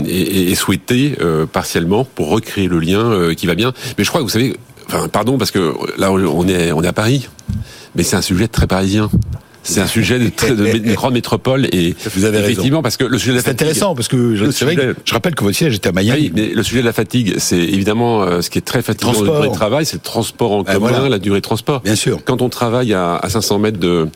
est, 0.51 0.55
souhaité 0.55 1.17
euh, 1.21 1.47
partiellement 1.47 2.05
pour 2.05 2.29
recréer 2.29 2.69
le 2.69 2.79
lien 2.79 3.01
euh, 3.01 3.35
qui 3.35 3.47
va 3.47 3.55
bien. 3.55 3.73
Mais 3.99 4.05
je 4.05 4.09
crois 4.09 4.21
que 4.21 4.25
vous 4.25 4.31
savez, 4.31 4.57
enfin, 4.89 5.09
pardon, 5.09 5.39
parce 5.39 5.51
que 5.51 5.75
là, 5.99 6.13
on 6.13 6.49
est, 6.49 6.73
on 6.73 6.83
est 6.83 6.89
à 6.89 6.93
Paris, 6.93 7.29
mais 7.95 8.03
c'est 8.03 8.17
un 8.17 8.23
sujet 8.23 8.49
très 8.49 8.67
parisien. 8.67 9.11
C'est 9.67 9.81
un 9.81 9.87
sujet 9.87 10.19
de, 10.19 10.25
de, 10.25 10.79
de, 10.79 10.95
grande 10.95 11.15
métropole 11.15 11.67
et 11.73 11.95
vous 12.15 12.25
avez 12.25 12.39
effectivement 12.39 12.83
parce 12.83 12.97
que 12.97 13.05
le 13.05 13.19
sujet 13.19 13.33
de 13.33 13.37
la 13.37 13.43
fatigue. 13.43 13.59
C'est 13.59 13.65
intéressant 13.65 13.95
parce 13.95 14.09
que 14.09 14.37
je, 14.37 14.45
vrai 14.65 14.95
je 15.05 15.13
rappelle 15.13 15.35
que 15.35 15.45
votre 15.45 15.57
siège 15.57 15.75
était 15.75 15.89
à 15.89 15.93
Miami. 15.93 16.21
Oui, 16.21 16.33
mais 16.35 16.49
le 16.55 16.63
sujet 16.63 16.81
de 16.81 16.87
la 16.87 16.93
fatigue, 16.93 17.35
c'est 17.39 17.59
évidemment 17.59 18.23
euh, 18.23 18.41
ce 18.41 18.51
qui 18.51 18.59
est 18.59 18.63
très 18.63 18.83
fatigant 18.83 19.13
dans 19.13 19.43
le 19.43 19.51
travail, 19.51 19.85
c'est 19.87 19.97
le 19.97 20.01
transport 20.01 20.53
en 20.53 20.65
commun, 20.65 21.09
la 21.09 21.19
durée 21.19 21.41
de 21.41 21.45
transport. 21.45 21.81
Bien 21.81 21.97
sûr. 21.97 22.21
Quand 22.25 22.43
on 22.43 22.49
travaille 22.49 22.95
à, 22.95 23.17
à 23.17 23.29
500 23.29 23.59
mètres 23.59 23.79
de 23.79 24.09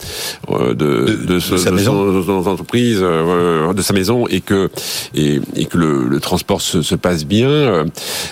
de, 0.48 0.74
de, 0.74 1.26
de, 1.26 1.38
sa 1.38 1.70
maison, 1.70 2.22
son, 2.24 2.46
entreprise, 2.46 2.98
euh, 3.00 3.72
de 3.72 3.82
sa 3.82 3.92
maison, 3.92 4.26
et 4.28 4.40
que 4.40 4.70
et, 5.14 5.40
et 5.56 5.66
que 5.66 5.76
le, 5.76 6.08
le, 6.08 6.20
transport 6.20 6.60
se, 6.60 6.82
se 6.82 6.94
passe 6.94 7.24
bien, 7.24 7.48
euh, 7.48 7.84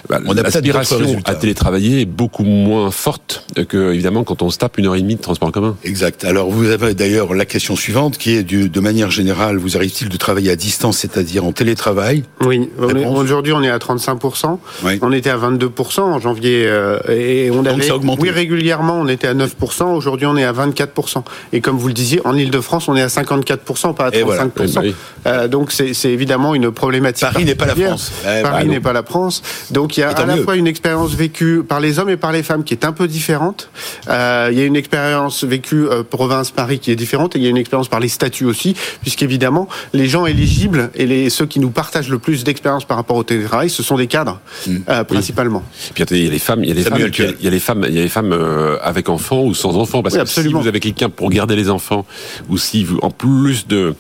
bah, 0.08 0.20
l'aspiration 0.34 1.20
à 1.24 1.34
télétravailler 1.34 2.02
est 2.02 2.06
beaucoup 2.06 2.44
moins 2.44 2.90
forte 2.90 3.44
que 3.68 3.92
évidemment 3.92 4.24
quand 4.24 4.42
on 4.42 4.50
se 4.50 4.58
tape 4.58 4.78
une 4.78 4.86
heure 4.86 4.96
et 4.96 5.02
demie 5.02 5.16
de 5.16 5.20
transport 5.20 5.48
en 5.48 5.52
commun. 5.52 5.76
Exact. 5.84 6.24
Alors 6.24 6.50
vous 6.50 6.66
avez 6.66 6.94
d'ailleurs 7.08 7.34
la 7.34 7.46
question 7.46 7.74
suivante 7.74 8.18
qui 8.18 8.34
est 8.34 8.42
de 8.42 8.80
manière 8.80 9.10
générale, 9.10 9.56
vous 9.56 9.76
arrive-t-il 9.76 10.10
de 10.10 10.16
travailler 10.16 10.50
à 10.50 10.56
distance, 10.56 10.98
c'est-à-dire 10.98 11.44
en 11.44 11.52
télétravail? 11.52 12.24
Oui, 12.42 12.68
aujourd'hui 12.78 13.52
on 13.52 13.62
est 13.62 13.70
à 13.70 13.78
35%. 13.78 14.58
On 15.00 15.12
était 15.12 15.30
à 15.30 15.38
22% 15.38 16.00
en 16.00 16.18
janvier 16.20 16.66
euh, 16.66 16.98
et 17.08 17.50
on 17.50 17.64
avait, 17.64 17.90
oui 18.18 18.30
régulièrement 18.30 19.00
on 19.00 19.08
était 19.08 19.28
à 19.28 19.34
9%. 19.34 19.84
Aujourd'hui 19.94 20.26
on 20.26 20.36
est 20.36 20.44
à 20.44 20.52
24%. 20.52 21.22
Et 21.52 21.60
comme 21.60 21.78
vous 21.78 21.88
le 21.88 21.94
disiez, 21.94 22.20
en 22.26 22.36
Ile-de-France 22.36 22.88
on 22.88 22.96
est 22.96 23.02
à 23.02 23.06
54%, 23.06 23.94
pas 23.94 24.06
à 24.06 24.10
35%. 24.10 24.92
Euh, 25.26 25.48
donc 25.48 25.72
c'est 25.72 26.10
évidemment 26.10 26.54
une 26.54 26.70
problématique. 26.70 27.28
Paris 27.32 27.44
n'est 27.44 27.54
pas 27.54 27.66
la 27.66 27.74
France. 27.74 28.12
Eh, 28.22 28.42
Paris 28.42 28.64
bah, 28.66 28.72
n'est 28.72 28.80
pas 28.80 28.92
la 28.92 29.02
France. 29.02 29.42
Donc 29.70 29.96
il 29.96 30.00
y 30.00 30.02
a 30.02 30.10
à 30.10 30.26
la 30.26 30.36
fois 30.36 30.56
une 30.56 30.66
expérience 30.66 31.14
vécue 31.14 31.62
par 31.62 31.80
les 31.80 31.98
hommes 31.98 32.10
et 32.10 32.16
par 32.16 32.32
les 32.32 32.42
femmes 32.42 32.64
qui 32.64 32.74
est 32.74 32.84
un 32.84 32.92
peu 32.92 33.08
différente. 33.08 33.70
Euh, 34.08 34.48
il 34.52 34.58
y 34.58 34.62
a 34.62 34.64
une 34.64 34.76
expérience 34.76 35.44
vécue 35.44 35.86
euh, 35.86 36.02
province 36.02 36.50
Paris 36.50 36.78
qui 36.78 36.90
est 36.90 36.97
différente 36.98 37.34
et 37.34 37.38
il 37.38 37.44
y 37.44 37.46
a 37.46 37.50
une 37.50 37.56
expérience 37.56 37.88
par 37.88 38.00
les 38.00 38.08
statuts 38.08 38.44
aussi, 38.44 38.74
puisqu'évidemment 39.00 39.68
les 39.92 40.06
gens 40.06 40.26
éligibles 40.26 40.90
et 40.94 41.06
les, 41.06 41.30
ceux 41.30 41.46
qui 41.46 41.60
nous 41.60 41.70
partagent 41.70 42.10
le 42.10 42.18
plus 42.18 42.44
d'expérience 42.44 42.84
par 42.84 42.96
rapport 42.96 43.16
au 43.16 43.24
télétravail, 43.24 43.70
ce 43.70 43.82
sont 43.82 43.96
des 43.96 44.06
cadres 44.06 44.40
mm. 44.66 44.76
euh, 44.88 45.04
principalement. 45.04 45.62
puis 45.94 46.04
il 46.10 46.24
y 46.24 46.26
a 46.26 46.30
les 46.30 46.38
femmes, 46.38 46.64
il 46.64 46.68
y 46.68 46.72
a 46.72 46.74
les 46.74 46.82
femmes, 46.82 46.98
il 46.98 47.44
y 47.44 47.46
a 47.46 47.50
les 47.50 47.58
femmes, 47.60 47.86
il 47.88 47.94
y 47.94 47.98
a 47.98 48.02
les 48.02 48.08
femmes 48.08 48.36
avec 48.82 49.08
enfants 49.08 49.42
ou 49.42 49.54
sans 49.54 49.76
enfants, 49.76 50.02
parce 50.02 50.16
que 50.16 50.26
si 50.26 50.48
vous 50.48 50.66
avez 50.66 50.80
quelqu'un 50.80 51.08
pour 51.08 51.30
garder 51.30 51.56
les 51.56 51.70
enfants, 51.70 52.04
ou 52.48 52.58
si 52.58 52.84
vous, 52.84 52.98
en 53.02 53.10
plus 53.10 53.66
de 53.66 53.94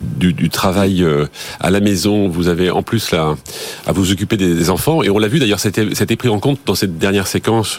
du, 0.00 0.32
du 0.32 0.50
travail 0.50 1.04
à 1.60 1.70
la 1.70 1.80
maison, 1.80 2.28
vous 2.28 2.48
avez 2.48 2.70
en 2.70 2.82
plus 2.82 3.10
là 3.10 3.34
à 3.86 3.92
vous 3.92 4.12
occuper 4.12 4.36
des, 4.36 4.70
enfants, 4.70 5.02
et 5.02 5.10
on 5.10 5.18
l'a 5.18 5.28
vu 5.28 5.38
d'ailleurs, 5.38 5.60
c'était 5.60 5.88
c'était 5.94 6.16
pris 6.16 6.28
en 6.28 6.38
compte 6.38 6.60
dans 6.66 6.74
cette 6.74 6.98
dernière 6.98 7.26
séquence 7.26 7.78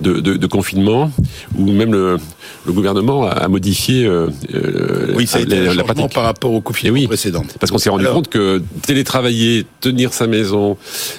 de, 0.00 0.20
de, 0.20 0.34
de 0.34 0.46
confinement, 0.46 1.10
où 1.56 1.70
même 1.70 1.92
le, 1.92 2.18
le 2.66 2.72
gouvernement 2.72 3.28
a 3.28 3.48
modifié 3.48 3.77
euh, 3.90 4.28
euh 4.54 5.12
oui, 5.14 5.26
ça 5.26 5.38
a 5.38 5.40
été 5.40 5.60
la, 5.74 5.84
pratique 5.84 6.12
par 6.12 6.24
rapport 6.24 6.52
au 6.52 6.60
confinement 6.60 6.94
oui, 6.94 7.06
précédent. 7.06 7.44
Parce 7.60 7.70
qu'on 7.70 7.78
s'est 7.78 7.90
rendu 7.90 8.06
compte 8.06 8.28
que 8.28 8.62
télétravailler, 8.82 9.66
tenir 9.80 10.12
sa 10.12 10.26
maison 10.26 10.76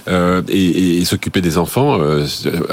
euh, 0.07 0.41
et, 0.47 0.97
et 0.97 1.05
s'occuper 1.05 1.41
des 1.41 1.57
enfants, 1.57 1.99
euh, 1.99 2.25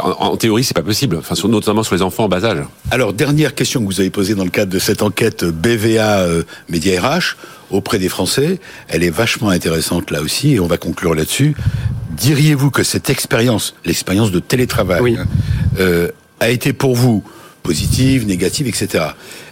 en, 0.02 0.26
en, 0.26 0.36
théorie, 0.36 0.64
c'est 0.64 0.74
pas 0.74 0.82
possible. 0.82 1.16
Enfin, 1.16 1.34
notamment 1.48 1.82
sur 1.82 1.94
les 1.94 2.02
enfants 2.02 2.24
en 2.24 2.28
bas 2.28 2.44
âge. 2.44 2.58
Alors, 2.90 3.12
dernière 3.12 3.54
question 3.54 3.80
que 3.80 3.86
vous 3.86 4.00
avez 4.00 4.10
posée 4.10 4.34
dans 4.34 4.44
le 4.44 4.50
cadre 4.50 4.72
de 4.72 4.78
cette 4.78 5.02
enquête 5.02 5.44
BVA 5.44 6.20
euh, 6.20 6.42
Média 6.68 7.00
RH 7.00 7.36
auprès 7.70 7.98
des 7.98 8.08
Français. 8.08 8.60
Elle 8.88 9.02
est 9.02 9.10
vachement 9.10 9.50
intéressante 9.50 10.10
là 10.10 10.22
aussi, 10.22 10.54
et 10.54 10.60
on 10.60 10.66
va 10.66 10.78
conclure 10.78 11.14
là-dessus. 11.14 11.54
Diriez-vous 12.10 12.70
que 12.70 12.82
cette 12.82 13.10
expérience, 13.10 13.74
l'expérience 13.84 14.30
de 14.30 14.38
télétravail, 14.38 15.18
hein, 15.18 16.08
a 16.40 16.50
été 16.50 16.72
pour 16.72 16.94
vous 16.94 17.22
positive, 17.66 18.26
négative, 18.26 18.66
etc. 18.66 19.04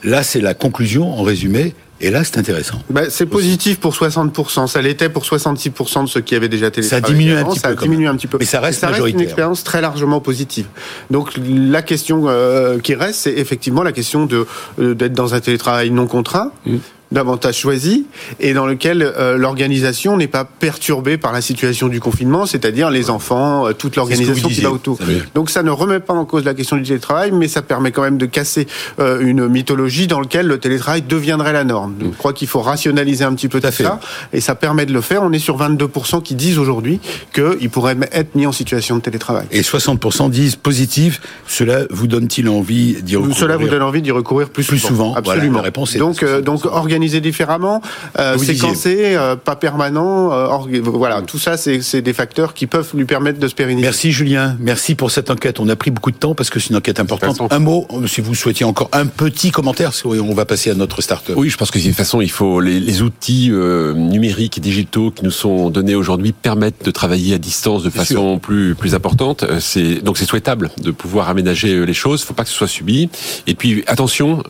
Là, 0.03 0.23
c'est 0.23 0.41
la 0.41 0.55
conclusion 0.55 1.13
en 1.13 1.23
résumé. 1.23 1.75
Et 2.01 2.11
là, 2.11 2.25
c'est 2.25 2.39
intéressant. 2.39 2.83
Bah, 2.91 3.03
c'est 3.09 3.27
positif 3.27 3.79
pour 3.79 3.95
60%. 3.95 4.67
Ça 4.67 4.83
l'était 4.83 5.09
pour 5.09 5.23
66% 5.23 6.05
de 6.05 6.09
ceux 6.09 6.21
qui 6.21 6.35
avaient 6.35 6.49
déjà 6.49 6.71
télétravaillé. 6.71 7.07
Ça 7.07 7.13
diminue 7.13 7.37
un 7.37 7.45
petit 7.45 7.61
ça 7.61 7.69
peu. 7.69 7.75
Ça 7.77 7.83
diminue 7.83 8.09
un 8.09 8.17
petit 8.17 8.27
peu. 8.27 8.37
Mais 8.39 8.45
ça 8.45 8.61
reste, 8.61 8.81
ça 8.81 8.89
reste 8.89 9.09
une 9.09 9.21
expérience 9.21 9.65
très 9.65 9.81
largement 9.81 10.21
positive. 10.21 10.67
Donc 11.11 11.31
la 11.39 11.83
question 11.83 12.25
euh, 12.27 12.79
qui 12.79 12.95
reste, 12.95 13.21
c'est 13.21 13.33
effectivement 13.33 13.83
la 13.83 13.93
question 13.93 14.27
de 14.27 14.47
euh, 14.81 14.95
d'être 14.95 15.15
dans 15.15 15.35
un 15.35 15.41
télétravail 15.41 15.91
non 15.91 16.07
contraint. 16.07 16.53
Mmh 16.67 16.77
davantage 17.15 17.57
choisi 17.57 18.05
et 18.41 18.53
dans 18.53 18.67
lequel 18.67 19.03
euh, 19.03 19.39
l'organisation 19.39 20.19
n'est 20.19 20.29
pas 20.29 20.45
perturbée 20.45 21.17
par 21.17 21.33
la 21.33 21.41
situation 21.41 21.89
du 21.89 22.01
confinement, 22.01 22.45
c'est-à-dire 22.45 22.91
les 22.91 23.09
enfants, 23.09 23.67
euh, 23.67 23.73
toute 23.73 23.97
l'organisation 23.97 24.49
qui 24.49 24.61
va 24.61 24.71
autour. 24.71 24.99
Donc 25.35 25.49
ça 25.49 25.63
ne 25.63 25.71
remet 25.71 26.01
pas 26.01 26.13
en 26.13 26.27
cause 26.27 26.45
la 26.45 26.53
question 26.53 26.77
du 26.77 26.83
télétravail, 26.83 27.33
mais 27.33 27.49
ça 27.49 27.63
permet 27.63 27.93
quand 27.93 28.03
même 28.03 28.19
de 28.19 28.27
casser 28.27 28.67
euh, 28.99 29.21
une 29.21 29.49
mythologie 29.49 30.07
dans 30.07 30.21
laquelle 30.21 30.47
le 30.47 30.59
télétravail 30.59 31.03
deviendrait 31.03 31.53
la 31.53 31.65
norme. 31.65 31.95
Je 32.01 32.09
crois 32.09 32.33
qu'il 32.35 32.49
faut 32.49 32.61
rationaliser 32.61 33.25
un 33.25 33.35
petit 33.35 33.49
peu 33.49 33.61
tout, 33.61 33.71
ça 33.71 34.01
et 34.33 34.41
ça 34.41 34.55
permet 34.55 34.85
de 34.85 34.93
le 34.93 35.01
faire. 35.01 35.23
On 35.23 35.33
est 35.33 35.39
sur 35.39 35.57
22% 35.57 36.23
qui 36.23 36.35
disent 36.35 36.59
aujourd'hui 36.59 37.01
qu'ils 37.33 37.71
pourraient 37.71 37.97
être 38.13 38.35
mis 38.35 38.47
en 38.47 38.53
situation 38.53 38.97
de 38.97 39.01
télétravail. 39.01 39.47
Et 39.53 39.63
60% 39.63 40.31
disent 40.31 40.57
positif. 40.57 41.23
Cela 41.47 41.83
vous 41.91 42.09
donne-t-il 42.09 42.49
envie 42.49 43.03
d'y 43.03 43.17
recourir 43.17 43.37
Cela 43.37 43.57
vous 43.57 43.69
donne 43.69 43.83
envie 43.83 44.03
d'y 44.03 44.11
recourir 44.11 44.49
plus, 44.49 44.67
plus 44.67 44.79
souvent. 44.79 45.15
Absolument. 45.15 45.59
la 45.59 45.65
réponse 45.65 45.95
est 45.95 45.99
donc, 45.99 46.25
donc 46.43 46.65
organiser 46.65 47.04
différemment, 47.13 47.83
euh, 48.19 48.39
séquencé, 48.39 49.15
euh, 49.17 49.37
pas 49.37 49.57
permanent. 49.57 50.33
Euh, 50.33 50.81
voilà, 50.83 51.23
tout 51.23 51.39
ça, 51.39 51.57
c'est 51.57 52.03
des 52.03 52.13
facteurs 52.13 52.55
qui 52.55 52.67
peuvent 52.67 52.91
lui 52.95 53.05
permettre 53.05 53.39
de 53.39 53.49
se 53.49 53.55
pérenniser. 53.55 53.83
Merci 53.83 54.13
Julien, 54.13 54.57
merci 54.61 54.95
pour 54.95 55.11
cette 55.11 55.31
enquête. 55.31 55.61
On 55.61 55.69
a 55.69 55.77
pris 55.77 55.91
beaucoup 55.91 56.11
de 56.11 56.17
temps 56.17 56.35
parce 56.35 56.51
que 56.51 56.61
c'est 56.61 56.71
une 56.71 56.77
enquête 56.77 57.01
importante. 57.01 57.41
Un 57.53 57.59
mot, 57.59 57.87
si 58.07 58.21
vous 58.21 58.35
souhaitiez 58.35 58.67
encore 58.67 58.89
un 58.93 59.07
petit 59.07 59.51
commentaire, 59.51 59.93
on 60.05 60.35
va 60.35 60.45
passer 60.45 60.71
à 60.71 60.75
notre 60.75 61.03
start-up. 61.03 61.37
Oui, 61.39 61.51
je 61.51 61.57
pense 61.57 61.71
que 61.71 61.79
de 61.79 61.85
toute 61.85 61.95
façon, 61.95 62.21
il 62.21 62.31
faut 62.31 62.61
les, 62.61 63.03
outils 63.03 63.51
numériques 63.51 64.59
et 64.59 64.61
digitaux 64.61 65.11
qui 65.11 65.25
nous 65.25 65.31
sont 65.31 65.71
donnés 65.71 65.95
aujourd'hui 65.95 66.33
permettent 66.33 66.85
de 66.85 66.91
travailler 66.91 67.35
à 67.35 67.39
distance 67.39 67.83
de 67.83 67.91
façon 67.91 68.39
plus 68.39 68.75
plus 68.75 68.95
importante. 68.95 69.45
C'est 69.61 70.03
donc 70.03 70.17
c'est 70.17 70.27
souhaitable 70.27 70.71
de 70.79 70.91
pouvoir 70.91 71.29
aménager 71.29 71.85
les 71.85 71.95
choses. 71.95 72.21
Il 72.21 72.25
ne 72.25 72.27
faut 72.29 72.35
pas 72.35 72.45
que 72.45 72.51
ce 72.51 72.57
soit 72.57 72.69
subi. 72.69 73.09
Et 73.47 73.55
puis 73.55 73.83
attention, 73.87 74.43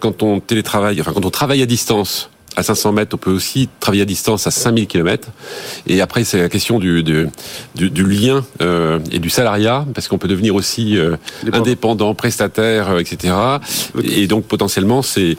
quand 0.00 0.22
on 0.22 0.40
télétravaille, 0.40 1.00
enfin 1.00 1.12
quand 1.12 1.24
on 1.24 1.30
travaille 1.30 1.62
à 1.62 1.66
distance 1.66 1.81
à 2.56 2.62
500 2.62 2.92
mètres, 2.92 3.14
on 3.14 3.18
peut 3.18 3.30
aussi 3.30 3.68
travailler 3.80 4.02
à 4.02 4.06
distance 4.06 4.46
à 4.46 4.50
5000 4.50 4.86
km. 4.86 5.28
Et 5.86 6.00
après, 6.00 6.24
c'est 6.24 6.38
la 6.38 6.48
question 6.48 6.78
du, 6.78 7.02
du, 7.02 7.28
du, 7.74 8.04
lien 8.04 8.44
euh, 8.60 8.98
et 9.10 9.18
du 9.18 9.30
salariat, 9.30 9.86
parce 9.94 10.08
qu'on 10.08 10.18
peut 10.18 10.28
devenir 10.28 10.54
aussi 10.54 10.98
euh, 10.98 11.16
indépendant, 11.52 12.14
prestataire, 12.14 12.90
euh, 12.90 12.98
etc. 12.98 13.34
Et 14.04 14.26
donc, 14.26 14.44
potentiellement, 14.44 15.02
c'est 15.02 15.36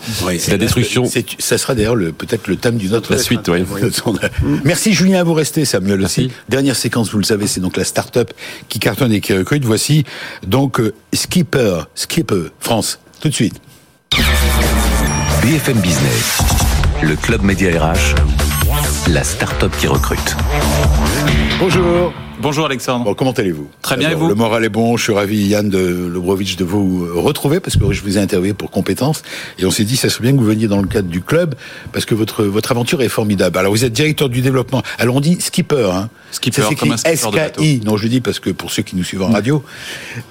la 0.48 0.58
destruction. 0.58 1.06
Ça 1.40 1.58
sera 1.58 1.76
d'ailleurs 1.76 1.98
peut-être 2.18 2.48
le 2.48 2.56
thème 2.56 2.78
d'une 2.78 2.96
autre... 2.96 3.14
La 3.14 3.20
suite, 3.20 3.48
oui. 3.48 3.64
Merci 4.64 4.94
Julien, 4.94 5.20
à 5.20 5.24
vous 5.24 5.34
rester, 5.34 5.66
Samuel 5.66 6.00
Merci. 6.00 6.26
aussi. 6.26 6.32
Dernière 6.50 6.76
séquence, 6.76 7.12
vous 7.12 7.20
le 7.20 7.26
savez, 7.26 7.48
c'est 7.48 7.62
donc 7.62 7.78
la 7.78 7.84
start-up 7.84 8.32
qui 8.70 8.80
cartonne 8.80 9.12
et 9.12 9.22
qui 9.22 9.34
recrute. 9.34 9.66
Voici 9.66 10.04
donc 10.46 10.82
Skipper, 11.14 11.84
Skipper, 11.96 12.46
France, 12.60 13.00
tout 13.22 13.30
de 13.30 13.34
suite. 13.34 13.62
BFM 15.44 15.82
Business, 15.82 16.40
le 17.02 17.18
club 17.18 17.42
Média 17.42 17.70
RH, 17.70 18.16
la 19.10 19.26
start-up 19.26 19.74
qui 19.78 19.88
recrute. 19.88 20.38
Bonjour. 21.60 22.14
Bonjour 22.40 22.66
Alexandre. 22.66 23.14
comment 23.14 23.34
allez-vous? 23.34 23.68
Très 23.82 23.98
bien 23.98 24.12
et 24.12 24.16
vous? 24.16 24.30
Le 24.30 24.36
moral 24.36 24.64
est 24.64 24.70
bon, 24.70 24.96
je 24.96 25.04
suis 25.04 25.12
ravi 25.12 25.48
Yann 25.48 25.70
de 25.70 26.08
Lebrovitch 26.08 26.56
de 26.56 26.64
vous 26.64 27.06
retrouver 27.22 27.60
parce 27.60 27.76
que 27.76 27.92
je 27.92 28.02
vous 28.04 28.18
ai 28.18 28.22
interviewé 28.22 28.54
pour 28.54 28.72
compétences 28.72 29.22
et 29.60 29.66
on 29.66 29.72
s'est 29.72 29.84
dit 29.84 29.98
ça 29.98 30.08
serait 30.08 30.22
bien 30.22 30.32
que 30.32 30.38
vous 30.38 30.46
veniez 30.46 30.70
dans 30.70 30.82
le 30.82 30.88
cadre 30.88 31.10
du 31.10 31.20
club 31.20 31.56
parce 31.92 32.06
que 32.06 32.16
votre 32.16 32.46
votre 32.46 32.72
aventure 32.72 33.02
est 33.02 33.10
formidable. 33.10 33.58
Alors 33.58 33.74
vous 33.74 33.84
êtes 33.84 33.92
directeur 33.92 34.30
du 34.30 34.40
développement. 34.40 34.82
Alors 34.98 35.18
on 35.18 35.22
dit 35.22 35.42
skipper 35.42 35.92
hein. 35.94 36.10
Skipper 36.32 36.70
comme 36.80 36.94
un 36.94 36.98
skipper 36.98 37.52
SKI. 37.58 37.82
Non, 37.84 37.98
je 37.98 38.04
le 38.04 38.10
dis 38.10 38.22
parce 38.22 38.40
que 38.40 38.50
pour 38.50 38.72
ceux 38.72 38.84
qui 38.84 38.96
nous 38.96 39.04
suivent 39.04 39.24
en 39.24 39.32
radio, 39.32 39.62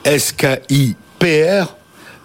S 0.05 0.33
K 0.33 0.46
I 0.70 0.96
P 1.18 1.61
R 1.61 1.77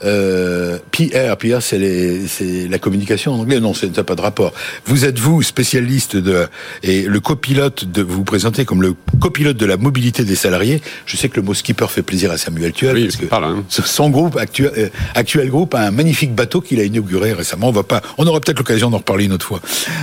euh, 0.04 0.78
PR, 0.92 1.36
PR 1.38 1.62
c'est 1.62 2.68
la 2.70 2.80
communication 2.80 3.34
en 3.34 3.40
anglais. 3.40 3.60
Non, 3.60 3.74
ça 3.74 3.88
n'a 3.88 4.04
pas 4.04 4.16
de 4.16 4.22
rapport. 4.22 4.54
Vous 4.86 5.06
êtes 5.06 5.20
vous 5.20 5.42
spécialiste 5.42 6.16
de 6.16 6.48
et 6.84 7.04
le 7.04 7.20
copilote 7.20 7.86
de 7.86 8.02
vous, 8.02 8.18
vous 8.18 8.24
présentez 8.24 8.66
comme 8.66 8.82
le 8.82 8.96
copilote 9.20 9.58
de 9.58 9.66
la 9.66 9.78
mobilité 9.78 10.24
des 10.24 10.36
salariés. 10.36 10.82
Je 11.06 11.18
sais 11.18 11.30
que 11.30 11.38
le 11.38 11.42
mot 11.42 11.54
skipper 11.54 11.88
fait 11.88 12.04
plaisir 12.04 12.32
à 12.32 12.38
Samuel 12.38 12.72
Tuel 12.74 12.96
oui, 12.96 13.04
parce 13.06 13.18
que 13.18 13.26
hein. 13.34 13.64
son 13.70 14.10
groupe 14.10 14.38
actuel, 14.38 14.72
euh, 14.78 14.90
actuel 15.16 15.50
groupe 15.50 15.74
a 15.76 15.82
un 15.82 15.92
magnifique 15.92 16.34
bateau 16.34 16.62
qu'il 16.62 16.80
a 16.80 16.84
inauguré 16.84 17.34
récemment. 17.34 17.70
On 17.70 17.72
va 17.72 17.84
pas, 17.84 18.02
on 18.18 18.26
aura 18.28 18.40
peut-être 18.40 18.60
l'occasion 18.60 18.90
d'en 18.90 18.98
reparler 18.98 19.26
une 19.26 19.34
autre 19.34 19.46
fois. 19.46 19.62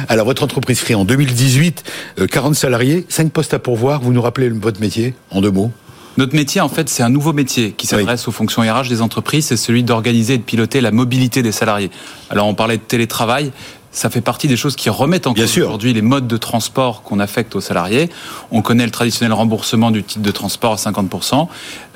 Alors 0.08 0.26
votre 0.26 0.42
entreprise 0.42 0.80
crée 0.82 0.94
en 0.94 1.04
2018 1.04 1.84
40 2.30 2.52
euh, 2.52 2.54
salariés, 2.54 3.06
5 3.08 3.30
postes 3.32 3.54
à 3.54 3.58
pourvoir. 3.58 4.00
Vous 4.00 4.12
nous 4.12 4.22
rappelez 4.22 4.48
votre 4.48 4.80
métier 4.80 5.14
en 5.30 5.40
deux 5.40 5.50
mots? 5.50 5.72
Notre 6.16 6.34
métier, 6.34 6.60
en 6.60 6.68
fait, 6.68 6.88
c'est 6.88 7.02
un 7.02 7.08
nouveau 7.08 7.32
métier 7.32 7.72
qui 7.72 7.86
s'adresse 7.86 8.28
aux 8.28 8.32
fonctions 8.32 8.62
RH 8.62 8.88
des 8.88 9.02
entreprises, 9.02 9.46
c'est 9.46 9.56
celui 9.56 9.82
d'organiser 9.82 10.34
et 10.34 10.38
de 10.38 10.42
piloter 10.42 10.80
la 10.80 10.90
mobilité 10.90 11.42
des 11.42 11.52
salariés. 11.52 11.90
Alors, 12.30 12.46
on 12.46 12.54
parlait 12.54 12.76
de 12.76 12.82
télétravail 12.82 13.52
ça 13.94 14.10
fait 14.10 14.20
partie 14.20 14.48
des 14.48 14.56
choses 14.56 14.76
qui 14.76 14.90
remettent 14.90 15.26
en 15.26 15.34
cause 15.34 15.56
aujourd'hui 15.56 15.92
les 15.92 16.02
modes 16.02 16.26
de 16.26 16.36
transport 16.36 17.02
qu'on 17.02 17.20
affecte 17.20 17.54
aux 17.54 17.60
salariés. 17.60 18.10
On 18.50 18.60
connaît 18.60 18.84
le 18.84 18.90
traditionnel 18.90 19.32
remboursement 19.32 19.92
du 19.92 20.02
titre 20.02 20.20
de 20.20 20.30
transport 20.30 20.72
à 20.72 20.76
50%. 20.76 21.46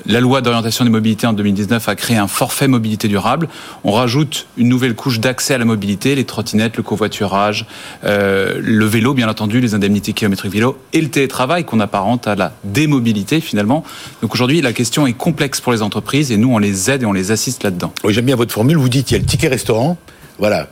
La 0.05 0.21
loi 0.21 0.39
d'orientation 0.39 0.85
des 0.85 0.89
mobilités 0.89 1.27
en 1.27 1.33
2019 1.33 1.89
a 1.89 1.95
créé 1.95 2.15
un 2.15 2.27
forfait 2.27 2.69
mobilité 2.69 3.09
durable. 3.09 3.49
On 3.83 3.91
rajoute 3.91 4.47
une 4.57 4.69
nouvelle 4.69 4.95
couche 4.95 5.19
d'accès 5.19 5.53
à 5.53 5.57
la 5.57 5.65
mobilité, 5.65 6.15
les 6.15 6.23
trottinettes, 6.23 6.77
le 6.77 6.83
covoiturage, 6.83 7.65
euh, 8.05 8.59
le 8.63 8.85
vélo, 8.85 9.13
bien 9.13 9.27
entendu, 9.27 9.59
les 9.59 9.75
indemnités 9.75 10.13
kilométriques 10.13 10.53
vélo 10.53 10.77
et 10.93 11.01
le 11.01 11.09
télétravail 11.09 11.65
qu'on 11.65 11.81
apparente 11.81 12.27
à 12.27 12.35
la 12.35 12.53
démobilité 12.63 13.41
finalement. 13.41 13.83
Donc 14.21 14.33
aujourd'hui, 14.33 14.61
la 14.61 14.71
question 14.71 15.05
est 15.05 15.13
complexe 15.13 15.59
pour 15.59 15.73
les 15.73 15.81
entreprises 15.81 16.31
et 16.31 16.37
nous, 16.37 16.53
on 16.53 16.59
les 16.59 16.89
aide 16.89 17.03
et 17.03 17.05
on 17.05 17.13
les 17.13 17.31
assiste 17.31 17.63
là-dedans. 17.63 17.91
Oui, 18.05 18.13
j'aime 18.13 18.25
bien 18.25 18.37
votre 18.37 18.53
formule. 18.53 18.77
Vous 18.77 18.87
dites 18.87 19.11
il 19.11 19.15
y 19.15 19.17
a 19.17 19.19
le 19.19 19.25
ticket 19.25 19.49
restaurant 19.49 19.97
Voilà. 20.39 20.69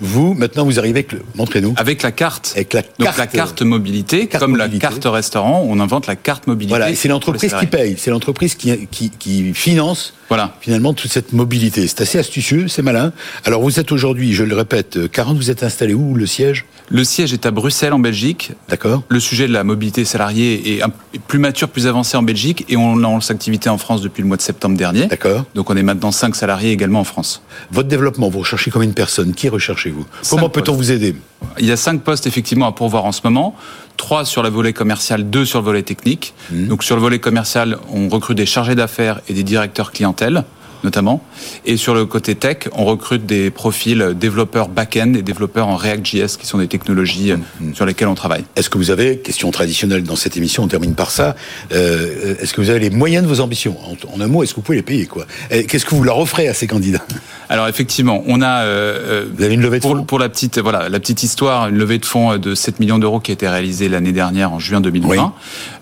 Vous, 0.00 0.34
maintenant, 0.34 0.64
vous 0.64 0.78
arrivez 0.78 1.00
avec 1.00 1.12
le... 1.12 1.22
Montrez-nous. 1.34 1.74
Avec 1.76 2.02
la 2.02 2.12
carte. 2.12 2.52
Avec 2.56 2.72
la 2.72 2.82
carte. 2.82 2.98
Donc 2.98 3.16
la 3.16 3.26
carte 3.26 3.62
mobilité, 3.62 4.26
comme 4.26 4.56
la 4.56 4.68
carte 4.68 5.04
restaurant, 5.04 5.64
on 5.68 5.78
invente 5.80 6.06
la 6.06 6.16
carte 6.16 6.46
mobilité. 6.46 6.76
Voilà, 6.76 6.94
c'est 6.94 7.08
l'entreprise 7.08 7.54
qui 7.58 7.66
paye. 7.66 7.96
C'est 7.98 8.10
l'entreprise 8.10 8.54
qui, 8.54 8.86
qui, 8.86 9.10
qui 9.10 9.54
finance 9.54 10.14
voilà. 10.28 10.56
finalement 10.60 10.94
toute 10.94 11.10
cette 11.10 11.32
mobilité. 11.32 11.86
C'est 11.86 12.00
assez 12.00 12.18
astucieux, 12.18 12.68
c'est 12.68 12.82
malin. 12.82 13.12
Alors 13.44 13.60
vous 13.60 13.78
êtes 13.78 13.92
aujourd'hui, 13.92 14.32
je 14.32 14.44
le 14.44 14.56
répète, 14.56 15.10
40, 15.10 15.36
vous 15.36 15.50
êtes 15.50 15.62
installé 15.62 15.92
où 15.92 16.14
le 16.14 16.26
siège? 16.26 16.64
Le 16.88 17.04
siège 17.04 17.32
est 17.32 17.46
à 17.46 17.50
Bruxelles 17.50 17.92
en 17.92 17.98
Belgique. 17.98 18.52
D'accord. 18.68 19.02
Le 19.08 19.20
sujet 19.20 19.46
de 19.46 19.52
la 19.52 19.64
mobilité 19.64 20.04
salariée 20.04 20.78
est 20.78 20.82
plus 21.28 21.38
mature, 21.38 21.68
plus 21.68 21.86
avancé 21.86 22.16
en 22.16 22.22
Belgique 22.22 22.64
et 22.68 22.76
on 22.76 22.96
lance 22.96 23.30
activité 23.30 23.68
en 23.68 23.78
France 23.78 24.00
depuis 24.00 24.22
le 24.22 24.28
mois 24.28 24.36
de 24.36 24.42
septembre 24.42 24.76
dernier. 24.76 25.06
D'accord. 25.06 25.44
Donc 25.54 25.70
on 25.70 25.76
est 25.76 25.82
maintenant 25.82 26.12
5 26.12 26.34
salariés 26.34 26.70
également 26.70 27.00
en 27.00 27.04
France. 27.04 27.42
Votre 27.70 27.88
développement, 27.88 28.28
vous 28.28 28.40
recherchez 28.40 28.70
combien 28.70 28.88
de 28.88 28.94
personnes 29.02 29.34
Qui 29.34 29.48
recherchez-vous? 29.48 30.06
Comment 30.30 30.48
peut-on 30.48 30.74
vous 30.74 30.92
aider? 30.92 31.16
Il 31.58 31.66
y 31.66 31.72
a 31.72 31.76
5 31.76 32.02
postes 32.02 32.28
effectivement 32.28 32.68
à 32.68 32.72
pourvoir 32.72 33.04
en 33.04 33.10
ce 33.10 33.20
moment. 33.24 33.56
3 33.96 34.24
sur 34.24 34.44
le 34.44 34.48
volet 34.48 34.72
commercial, 34.72 35.28
2 35.28 35.44
sur 35.44 35.58
le 35.58 35.64
volet 35.64 35.82
technique. 35.82 36.34
Mmh. 36.52 36.68
Donc 36.68 36.84
sur 36.84 36.94
le 36.94 37.02
volet 37.02 37.18
commercial, 37.18 37.78
on 37.90 38.08
recrute 38.08 38.36
des 38.36 38.46
chargés 38.46 38.76
d'affaires 38.76 39.20
et 39.28 39.34
des 39.34 39.42
directeurs 39.42 39.90
clientèle 39.90 40.44
notamment. 40.84 41.22
Et 41.64 41.76
sur 41.76 41.94
le 41.94 42.06
côté 42.06 42.34
tech, 42.34 42.68
on 42.72 42.84
recrute 42.84 43.26
des 43.26 43.50
profils 43.50 44.14
développeurs 44.14 44.68
back-end 44.68 45.14
et 45.14 45.22
développeurs 45.22 45.68
en 45.68 45.76
React.js, 45.76 46.36
qui 46.38 46.46
sont 46.46 46.58
des 46.58 46.68
technologies 46.68 47.32
mm. 47.32 47.74
sur 47.74 47.86
lesquelles 47.86 48.08
on 48.08 48.14
travaille. 48.14 48.44
Est-ce 48.56 48.70
que 48.70 48.78
vous 48.78 48.90
avez, 48.90 49.18
question 49.18 49.50
traditionnelle 49.50 50.02
dans 50.02 50.16
cette 50.16 50.36
émission, 50.36 50.64
on 50.64 50.68
termine 50.68 50.94
par 50.94 51.10
ça, 51.10 51.36
euh, 51.72 52.34
est-ce 52.40 52.52
que 52.52 52.60
vous 52.60 52.70
avez 52.70 52.80
les 52.80 52.90
moyens 52.90 53.24
de 53.24 53.28
vos 53.28 53.40
ambitions? 53.40 53.76
En, 54.12 54.20
un 54.20 54.26
mot, 54.26 54.42
est-ce 54.42 54.52
que 54.52 54.56
vous 54.56 54.62
pouvez 54.62 54.78
les 54.78 54.82
payer 54.82 55.06
quoi? 55.06 55.26
Qu'est-ce 55.50 55.84
que 55.84 55.94
vous 55.94 56.04
leur 56.04 56.18
offrez 56.18 56.48
à 56.48 56.54
ces 56.54 56.66
candidats? 56.66 57.04
Alors 57.48 57.68
effectivement, 57.68 58.22
on 58.26 58.40
a... 58.40 58.62
Euh, 58.62 59.26
vous 59.34 59.42
avez 59.42 59.54
une 59.54 59.60
levée 59.60 59.78
de 59.78 59.82
fonds? 59.82 60.04
pour, 60.04 60.18
la 60.18 60.28
petite, 60.28 60.58
voilà, 60.58 60.88
la 60.88 61.00
petite 61.00 61.22
histoire, 61.22 61.68
une 61.68 61.76
levée 61.76 61.98
de 61.98 62.06
fonds 62.06 62.38
de 62.38 62.54
7 62.54 62.80
millions 62.80 62.98
d'euros 62.98 63.20
qui 63.20 63.30
a 63.30 63.34
été 63.34 63.48
réalisée 63.48 63.88
l'année 63.88 64.12
dernière, 64.12 64.52
en 64.52 64.58
juin 64.58 64.80
2020, 64.80 65.34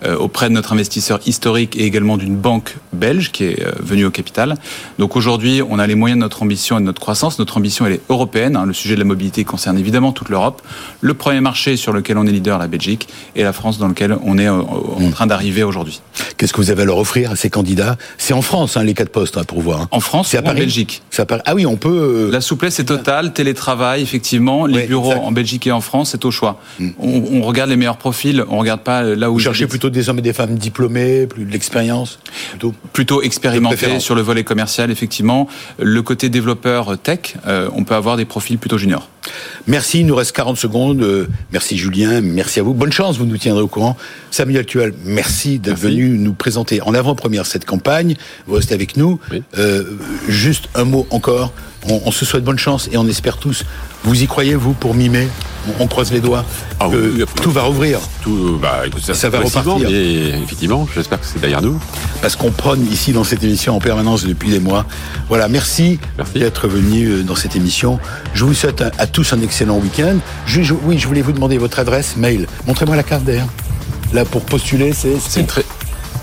euh, 0.05 0.17
auprès 0.17 0.49
de 0.49 0.53
notre 0.53 0.73
investisseur 0.73 1.19
historique 1.25 1.77
et 1.77 1.85
également 1.85 2.17
d'une 2.17 2.35
banque 2.35 2.75
belge 2.93 3.31
qui 3.31 3.45
est 3.45 3.65
venue 3.79 4.05
au 4.05 4.11
capital. 4.11 4.55
Donc 4.99 5.15
aujourd'hui, 5.15 5.61
on 5.67 5.79
a 5.79 5.87
les 5.87 5.95
moyens 5.95 6.17
de 6.17 6.21
notre 6.21 6.43
ambition 6.43 6.77
et 6.77 6.81
de 6.81 6.85
notre 6.85 7.01
croissance. 7.01 7.39
Notre 7.39 7.57
ambition, 7.57 7.85
elle 7.85 7.93
est 7.93 8.01
européenne. 8.09 8.55
Hein. 8.55 8.65
Le 8.65 8.73
sujet 8.73 8.95
de 8.95 8.99
la 8.99 9.05
mobilité 9.05 9.43
concerne 9.43 9.77
évidemment 9.77 10.11
toute 10.11 10.29
l'Europe. 10.29 10.61
Le 11.01 11.13
premier 11.13 11.41
marché 11.41 11.75
sur 11.75 11.93
lequel 11.93 12.17
on 12.17 12.25
est 12.25 12.31
leader, 12.31 12.59
la 12.59 12.67
Belgique, 12.67 13.07
et 13.35 13.43
la 13.43 13.53
France 13.53 13.77
dans 13.77 13.87
lequel 13.87 14.17
on 14.23 14.37
est 14.37 14.47
euh, 14.47 14.53
en 14.53 15.11
train 15.11 15.27
d'arriver 15.27 15.63
aujourd'hui. 15.63 16.01
Qu'est-ce 16.37 16.53
que 16.53 16.61
vous 16.61 16.71
avez 16.71 16.83
à 16.83 16.85
leur 16.85 16.97
offrir 16.97 17.31
à 17.31 17.35
ces 17.35 17.49
candidats? 17.49 17.97
C'est 18.17 18.33
en 18.33 18.41
France, 18.41 18.77
hein, 18.77 18.83
les 18.83 18.93
quatre 18.93 19.11
postes 19.11 19.37
hein, 19.37 19.43
pour 19.43 19.61
voir. 19.61 19.87
En 19.91 19.99
France, 19.99 20.29
c'est 20.29 20.37
à 20.37 20.41
Paris. 20.41 20.57
en 20.57 20.61
Belgique? 20.61 21.01
Ah 21.45 21.55
oui, 21.55 21.65
on 21.65 21.77
peut. 21.77 22.27
Euh, 22.27 22.31
la 22.31 22.41
souplesse 22.41 22.79
est 22.79 22.85
totale, 22.85 23.33
télétravail, 23.33 24.01
effectivement. 24.01 24.65
Les 24.65 24.87
bureaux 24.87 25.13
en 25.13 25.31
Belgique 25.31 25.67
et 25.67 25.71
en 25.71 25.81
France, 25.81 26.09
c'est 26.11 26.25
au 26.25 26.31
choix. 26.31 26.59
Hmm. 26.79 26.89
On, 26.99 27.41
regarde 27.41 27.69
les 27.69 27.75
meilleurs 27.75 27.97
profils, 27.97 28.43
on 28.49 28.57
regarde 28.57 28.81
pas 28.81 29.03
là 29.03 29.29
où. 29.29 29.33
Vous 29.33 29.39
cherchez 29.39 29.67
plutôt 29.67 29.89
des 29.89 30.09
hommes 30.09 30.19
et 30.19 30.23
des 30.23 30.33
femmes 30.33 30.55
diplômés, 30.55 31.27
plus 31.27 31.45
de 31.45 31.51
l'expérience, 31.51 32.19
plutôt? 32.51 32.73
Plutôt 32.93 33.21
expérimentés 33.21 33.99
sur 33.99 34.15
le 34.15 34.21
volet 34.21 34.43
commercial, 34.43 34.80
effectivement 34.89 35.47
le 35.79 36.01
côté 36.01 36.29
développeur 36.29 36.97
tech, 36.97 37.35
euh, 37.47 37.69
on 37.75 37.83
peut 37.83 37.95
avoir 37.95 38.17
des 38.17 38.25
profils 38.25 38.57
plutôt 38.57 38.77
juniors. 38.77 39.09
Merci, 39.67 39.99
il 39.99 40.05
nous 40.05 40.15
reste 40.15 40.31
40 40.31 40.57
secondes. 40.57 41.01
Euh, 41.01 41.27
merci 41.51 41.77
Julien, 41.77 42.21
merci 42.21 42.59
à 42.59 42.63
vous. 42.63 42.73
Bonne 42.73 42.91
chance, 42.91 43.17
vous 43.17 43.25
nous 43.25 43.37
tiendrez 43.37 43.61
au 43.61 43.67
courant. 43.67 43.97
Samuel 44.31 44.61
Actuel, 44.61 44.93
merci 45.05 45.59
d'être 45.59 45.77
venu 45.77 46.17
nous 46.17 46.33
présenter 46.33 46.81
en 46.81 46.93
avant-première 46.93 47.45
cette 47.45 47.65
campagne. 47.65 48.15
Vous 48.47 48.55
restez 48.55 48.73
avec 48.73 48.97
nous. 48.97 49.19
Euh, 49.57 49.83
juste 50.27 50.69
un 50.75 50.85
mot 50.85 51.05
encore. 51.11 51.53
On, 51.89 52.11
se 52.11 52.25
souhaite 52.25 52.43
bonne 52.43 52.59
chance 52.59 52.89
et 52.91 52.97
on 52.97 53.07
espère 53.07 53.37
tous. 53.37 53.63
Vous 54.03 54.21
y 54.21 54.27
croyez, 54.27 54.55
vous, 54.55 54.73
pour 54.73 54.93
mi-mai 54.93 55.27
on, 55.79 55.87
croise 55.87 56.11
les 56.11 56.21
doigts. 56.21 56.43
Ah 56.79 56.87
tout 57.41 57.51
va 57.51 57.63
rouvrir. 57.63 57.99
Tout, 58.23 58.57
bah, 58.59 58.81
ça, 59.13 59.29
va 59.29 59.39
repartir. 59.39 59.89
Et 59.89 60.29
effectivement, 60.29 60.87
j'espère 60.93 61.19
que 61.19 61.25
c'est 61.25 61.39
derrière 61.39 61.61
nous. 61.61 61.79
Parce 62.21 62.35
qu'on 62.35 62.51
prône 62.51 62.85
ici 62.91 63.13
dans 63.13 63.23
cette 63.23 63.43
émission 63.43 63.75
en 63.75 63.79
permanence 63.79 64.25
depuis 64.25 64.49
des 64.49 64.59
mois. 64.59 64.85
Voilà, 65.27 65.47
merci, 65.47 65.99
d'être 66.33 66.67
venu 66.67 67.05
euh, 67.05 67.23
dans 67.23 67.35
cette 67.35 67.55
émission. 67.55 67.99
Je 68.33 68.43
vous 68.43 68.55
souhaite 68.55 68.81
à, 68.81 69.07
tous 69.07 69.33
un 69.33 69.41
excellent 69.41 69.77
week-end. 69.77 70.17
oui, 70.83 70.97
je 70.97 71.07
voulais 71.07 71.21
vous 71.21 71.31
demander 71.31 71.57
votre 71.59 71.79
adresse 71.79 72.15
mail. 72.17 72.47
Montrez-moi 72.65 72.95
la 72.95 73.03
carte 73.03 73.23
d'air. 73.23 73.45
Là, 74.13 74.25
pour 74.25 74.41
postuler, 74.41 74.93
c'est... 74.93 75.17
C'est 75.19 75.45
très... 75.45 75.63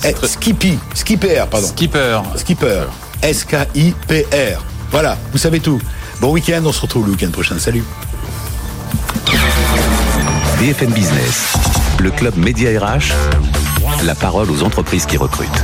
Eh, 0.04 0.14
Skippy, 0.26 0.78
Skipper, 0.94 1.44
pardon. 1.50 1.66
Skipper. 1.66 2.20
Skipper. 2.36 2.84
S-K-I-P-R. 3.22 4.64
Voilà, 4.90 5.16
vous 5.32 5.38
savez 5.38 5.60
tout. 5.60 5.80
Bon 6.20 6.32
week-end, 6.32 6.62
on 6.64 6.72
se 6.72 6.80
retrouve 6.80 7.06
le 7.06 7.12
week-end 7.12 7.30
prochain. 7.30 7.58
Salut. 7.58 7.84
BFM 10.58 10.90
Business, 10.92 11.54
le 12.00 12.10
club 12.10 12.36
Média 12.36 12.70
RH, 12.80 13.12
la 14.04 14.14
parole 14.14 14.50
aux 14.50 14.62
entreprises 14.62 15.06
qui 15.06 15.16
recrutent. 15.16 15.62